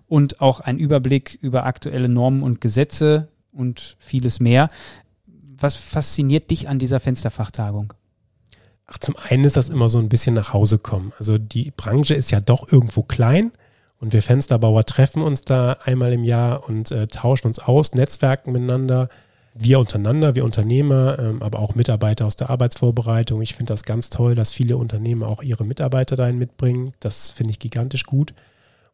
und 0.08 0.40
auch 0.40 0.62
ein 0.62 0.80
Überblick 0.80 1.38
über 1.42 1.66
aktuelle 1.66 2.08
Normen 2.08 2.44
und 2.44 2.62
Gesetze 2.62 3.28
und 3.52 3.98
vieles 4.00 4.40
mehr 4.40 4.70
was 5.60 5.76
fasziniert 5.76 6.52
dich 6.52 6.70
an 6.70 6.80
dieser 6.80 7.00
Fensterfachtagung? 7.00 7.94
Ach, 8.86 8.98
zum 8.98 9.16
einen 9.18 9.44
ist 9.44 9.58
das 9.58 9.70
immer 9.70 9.90
so 9.90 10.00
ein 10.00 10.10
bisschen 10.10 10.36
nach 10.36 10.54
Hause 10.54 10.78
kommen. 10.78 11.12
Also 11.20 11.38
die 11.38 11.72
Branche 11.76 12.14
ist 12.14 12.32
ja 12.32 12.40
doch 12.40 12.72
irgendwo 12.72 13.04
klein 13.04 13.52
und 14.00 14.14
wir 14.14 14.22
Fensterbauer 14.22 14.86
treffen 14.86 15.22
uns 15.22 15.42
da 15.42 15.74
einmal 15.84 16.14
im 16.14 16.24
Jahr 16.24 16.68
und 16.68 16.92
äh, 16.92 17.08
tauschen 17.08 17.48
uns 17.48 17.60
aus, 17.60 17.94
netzwerken 17.94 18.52
miteinander. 18.52 19.10
Wir 19.54 19.80
untereinander, 19.80 20.36
wir 20.36 20.46
Unternehmer, 20.46 21.18
ähm, 21.20 21.42
aber 21.42 21.60
auch 21.60 21.74
Mitarbeiter 21.74 22.28
aus 22.28 22.36
der 22.36 22.50
Arbeitsvorbereitung. 22.50 23.42
Ich 23.42 23.56
finde 23.56 23.74
das 23.74 23.84
ganz 23.84 24.10
toll, 24.10 24.36
dass 24.36 24.52
viele 24.52 24.78
Unternehmer 24.78 25.28
auch 25.28 25.42
ihre 25.42 25.66
Mitarbeiter 25.66 26.16
dahin 26.16 26.38
mitbringen. 26.38 26.94
Das 27.00 27.32
finde 27.32 27.52
ich 27.52 27.60
gigantisch 27.60 28.06
gut. 28.06 28.34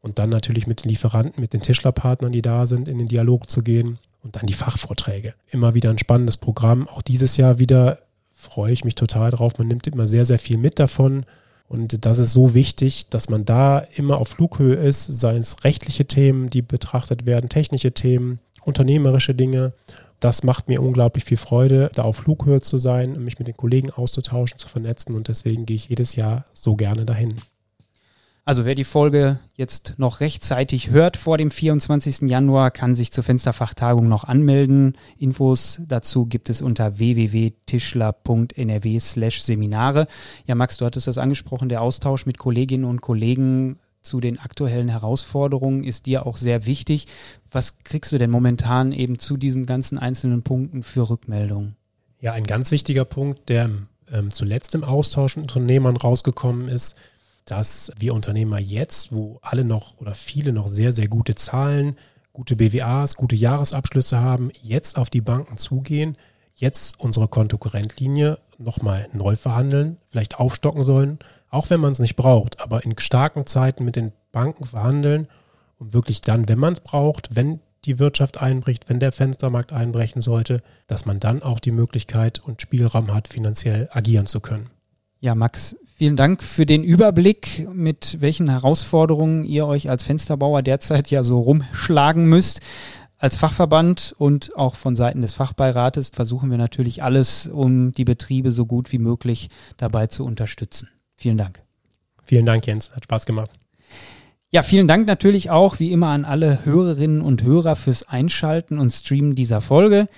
Und 0.01 0.19
dann 0.19 0.29
natürlich 0.29 0.65
mit 0.65 0.83
den 0.83 0.89
Lieferanten, 0.89 1.39
mit 1.39 1.53
den 1.53 1.61
Tischlerpartnern, 1.61 2.31
die 2.31 2.41
da 2.41 2.65
sind, 2.65 2.87
in 2.87 2.97
den 2.97 3.07
Dialog 3.07 3.49
zu 3.49 3.61
gehen. 3.61 3.99
Und 4.23 4.37
dann 4.37 4.45
die 4.45 4.53
Fachvorträge. 4.53 5.33
Immer 5.51 5.73
wieder 5.73 5.89
ein 5.89 5.99
spannendes 5.99 6.37
Programm. 6.37 6.87
Auch 6.87 7.01
dieses 7.01 7.37
Jahr 7.37 7.59
wieder 7.59 7.99
freue 8.31 8.71
ich 8.71 8.85
mich 8.85 8.95
total 8.95 9.31
drauf. 9.31 9.57
Man 9.57 9.67
nimmt 9.67 9.85
immer 9.87 10.07
sehr, 10.07 10.25
sehr 10.25 10.39
viel 10.39 10.57
mit 10.57 10.79
davon. 10.79 11.25
Und 11.67 12.05
das 12.05 12.19
ist 12.19 12.33
so 12.33 12.53
wichtig, 12.53 13.09
dass 13.09 13.29
man 13.29 13.45
da 13.45 13.79
immer 13.95 14.17
auf 14.17 14.29
Flughöhe 14.29 14.75
ist, 14.75 15.05
seien 15.05 15.41
es 15.41 15.63
rechtliche 15.63 16.05
Themen, 16.05 16.49
die 16.49 16.61
betrachtet 16.61 17.25
werden, 17.25 17.49
technische 17.49 17.93
Themen, 17.93 18.39
unternehmerische 18.63 19.33
Dinge. 19.33 19.73
Das 20.19 20.43
macht 20.43 20.69
mir 20.69 20.81
unglaublich 20.81 21.25
viel 21.25 21.37
Freude, 21.37 21.89
da 21.95 22.03
auf 22.03 22.17
Flughöhe 22.17 22.61
zu 22.61 22.77
sein, 22.77 23.23
mich 23.23 23.39
mit 23.39 23.47
den 23.47 23.57
Kollegen 23.57 23.89
auszutauschen, 23.89 24.57
zu 24.57 24.69
vernetzen. 24.69 25.15
Und 25.15 25.27
deswegen 25.27 25.65
gehe 25.65 25.75
ich 25.75 25.89
jedes 25.89 26.15
Jahr 26.15 26.45
so 26.53 26.75
gerne 26.75 27.05
dahin. 27.05 27.33
Also 28.45 28.65
wer 28.65 28.75
die 28.75 28.83
Folge 28.83 29.39
jetzt 29.55 29.93
noch 29.97 30.19
rechtzeitig 30.19 30.89
hört 30.89 31.15
vor 31.15 31.37
dem 31.37 31.49
24. 31.49 32.29
Januar, 32.29 32.71
kann 32.71 32.93
sich 32.93 33.13
zur 33.13 33.23
Fensterfachtagung 33.23 34.09
noch 34.09 34.25
anmelden. 34.25 34.97
Infos 35.17 35.79
dazu 35.87 36.25
gibt 36.25 36.49
es 36.49 36.61
unter 36.61 36.99
www.tischler.nrw 36.99 38.99
Seminare. 38.99 40.07
Ja, 40.45 40.55
Max, 40.55 40.75
du 40.75 40.85
hattest 40.85 41.07
das 41.07 41.17
angesprochen, 41.17 41.69
der 41.69 41.81
Austausch 41.81 42.25
mit 42.25 42.37
Kolleginnen 42.37 42.83
und 42.83 42.99
Kollegen 42.99 43.79
zu 44.01 44.19
den 44.19 44.37
aktuellen 44.37 44.89
Herausforderungen 44.89 45.85
ist 45.85 46.07
dir 46.07 46.25
auch 46.25 46.35
sehr 46.35 46.65
wichtig. 46.65 47.05
Was 47.49 47.77
kriegst 47.85 48.11
du 48.11 48.17
denn 48.17 48.29
momentan 48.29 48.91
eben 48.91 49.19
zu 49.19 49.37
diesen 49.37 49.65
ganzen 49.65 49.97
einzelnen 49.97 50.43
Punkten 50.43 50.83
für 50.83 51.09
Rückmeldungen? 51.09 51.77
Ja, 52.19 52.33
ein 52.33 52.43
ganz 52.43 52.71
wichtiger 52.71 53.05
Punkt, 53.05 53.47
der 53.47 53.69
ähm, 54.11 54.31
zuletzt 54.31 54.75
im 54.75 54.83
Austausch 54.83 55.37
mit 55.37 55.43
Unternehmern 55.43 55.95
rausgekommen 55.95 56.67
ist, 56.67 56.97
dass 57.45 57.91
wir 57.97 58.13
Unternehmer 58.13 58.59
jetzt, 58.59 59.11
wo 59.11 59.39
alle 59.41 59.63
noch 59.63 59.99
oder 59.99 60.15
viele 60.15 60.53
noch 60.53 60.67
sehr, 60.67 60.93
sehr 60.93 61.07
gute 61.07 61.35
Zahlen, 61.35 61.97
gute 62.31 62.55
BWAs, 62.55 63.15
gute 63.15 63.35
Jahresabschlüsse 63.35 64.19
haben, 64.19 64.51
jetzt 64.61 64.97
auf 64.97 65.09
die 65.09 65.21
Banken 65.21 65.57
zugehen, 65.57 66.17
jetzt 66.55 66.99
unsere 66.99 67.27
Kontokorrentlinie 67.27 68.39
nochmal 68.57 69.07
neu 69.13 69.35
verhandeln, 69.35 69.97
vielleicht 70.09 70.39
aufstocken 70.39 70.83
sollen, 70.83 71.19
auch 71.49 71.69
wenn 71.69 71.79
man 71.79 71.91
es 71.91 71.99
nicht 71.99 72.15
braucht, 72.15 72.59
aber 72.59 72.83
in 72.83 72.97
starken 72.97 73.45
Zeiten 73.45 73.85
mit 73.85 73.95
den 73.95 74.13
Banken 74.31 74.65
verhandeln 74.65 75.27
und 75.77 75.93
wirklich 75.93 76.21
dann, 76.21 76.47
wenn 76.49 76.59
man 76.59 76.73
es 76.73 76.79
braucht, 76.79 77.35
wenn 77.35 77.59
die 77.85 77.99
Wirtschaft 77.99 78.37
einbricht, 78.37 78.89
wenn 78.89 78.99
der 78.99 79.11
Fenstermarkt 79.11 79.73
einbrechen 79.73 80.21
sollte, 80.21 80.63
dass 80.87 81.05
man 81.05 81.19
dann 81.19 81.43
auch 81.43 81.59
die 81.59 81.71
Möglichkeit 81.71 82.39
und 82.39 82.61
Spielraum 82.61 83.13
hat, 83.13 83.27
finanziell 83.27 83.89
agieren 83.91 84.25
zu 84.25 84.39
können. 84.39 84.69
Ja, 85.19 85.35
Max, 85.35 85.75
vielen 86.03 86.17
Dank 86.17 86.43
für 86.43 86.65
den 86.65 86.83
Überblick, 86.83 87.65
mit 87.73 88.17
welchen 88.19 88.49
Herausforderungen 88.49 89.45
ihr 89.45 89.65
euch 89.65 89.89
als 89.89 90.03
Fensterbauer 90.03 90.61
derzeit 90.61 91.09
ja 91.09 91.23
so 91.23 91.39
rumschlagen 91.39 92.25
müsst. 92.25 92.59
Als 93.17 93.37
Fachverband 93.37 94.13
und 94.17 94.53
auch 94.57 94.75
von 94.75 94.97
Seiten 94.97 95.21
des 95.21 95.31
Fachbeirates 95.31 96.09
versuchen 96.09 96.51
wir 96.51 96.57
natürlich 96.57 97.03
alles, 97.03 97.47
um 97.47 97.93
die 97.93 98.03
Betriebe 98.03 98.51
so 98.51 98.65
gut 98.65 98.91
wie 98.91 98.97
möglich 98.97 99.47
dabei 99.77 100.07
zu 100.07 100.25
unterstützen. 100.25 100.89
Vielen 101.15 101.37
Dank. 101.37 101.63
Vielen 102.25 102.45
Dank, 102.45 102.67
Jens. 102.67 102.91
Hat 102.93 103.05
Spaß 103.05 103.25
gemacht. 103.25 103.51
Ja, 104.49 104.61
vielen 104.61 104.89
Dank 104.89 105.07
natürlich 105.07 105.51
auch 105.51 105.79
wie 105.79 105.93
immer 105.93 106.09
an 106.09 106.25
alle 106.25 106.65
Hörerinnen 106.65 107.21
und 107.21 107.43
Hörer 107.43 107.77
fürs 107.77 108.03
Einschalten 108.03 108.77
und 108.77 108.91
Streamen 108.91 109.35
dieser 109.35 109.61
Folge. 109.61 110.09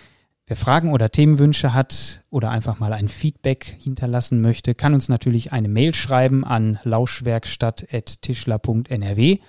Wer 0.48 0.56
Fragen 0.56 0.94
oder 0.94 1.10
Themenwünsche 1.10 1.74
hat 1.74 2.24
oder 2.30 2.52
einfach 2.52 2.78
mal 2.78 2.94
ein 2.94 3.10
Feedback 3.10 3.78
hinterlassen 3.80 4.42
möchte, 4.42 4.76
kann 4.76 4.94
uns 4.94 5.10
natürlich 5.10 5.52
eine 5.52 5.68
Mail 5.68 5.96
schreiben 5.96 6.46
an 6.46 6.78
lauschwerkstatt.tischler.nrw. 6.84 9.40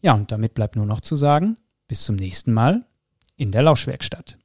Ja, 0.00 0.14
und 0.14 0.32
damit 0.32 0.54
bleibt 0.54 0.76
nur 0.76 0.86
noch 0.86 1.02
zu 1.02 1.14
sagen, 1.14 1.58
bis 1.88 2.04
zum 2.04 2.16
nächsten 2.16 2.54
Mal 2.54 2.86
in 3.36 3.52
der 3.52 3.64
Lauschwerkstatt. 3.64 4.38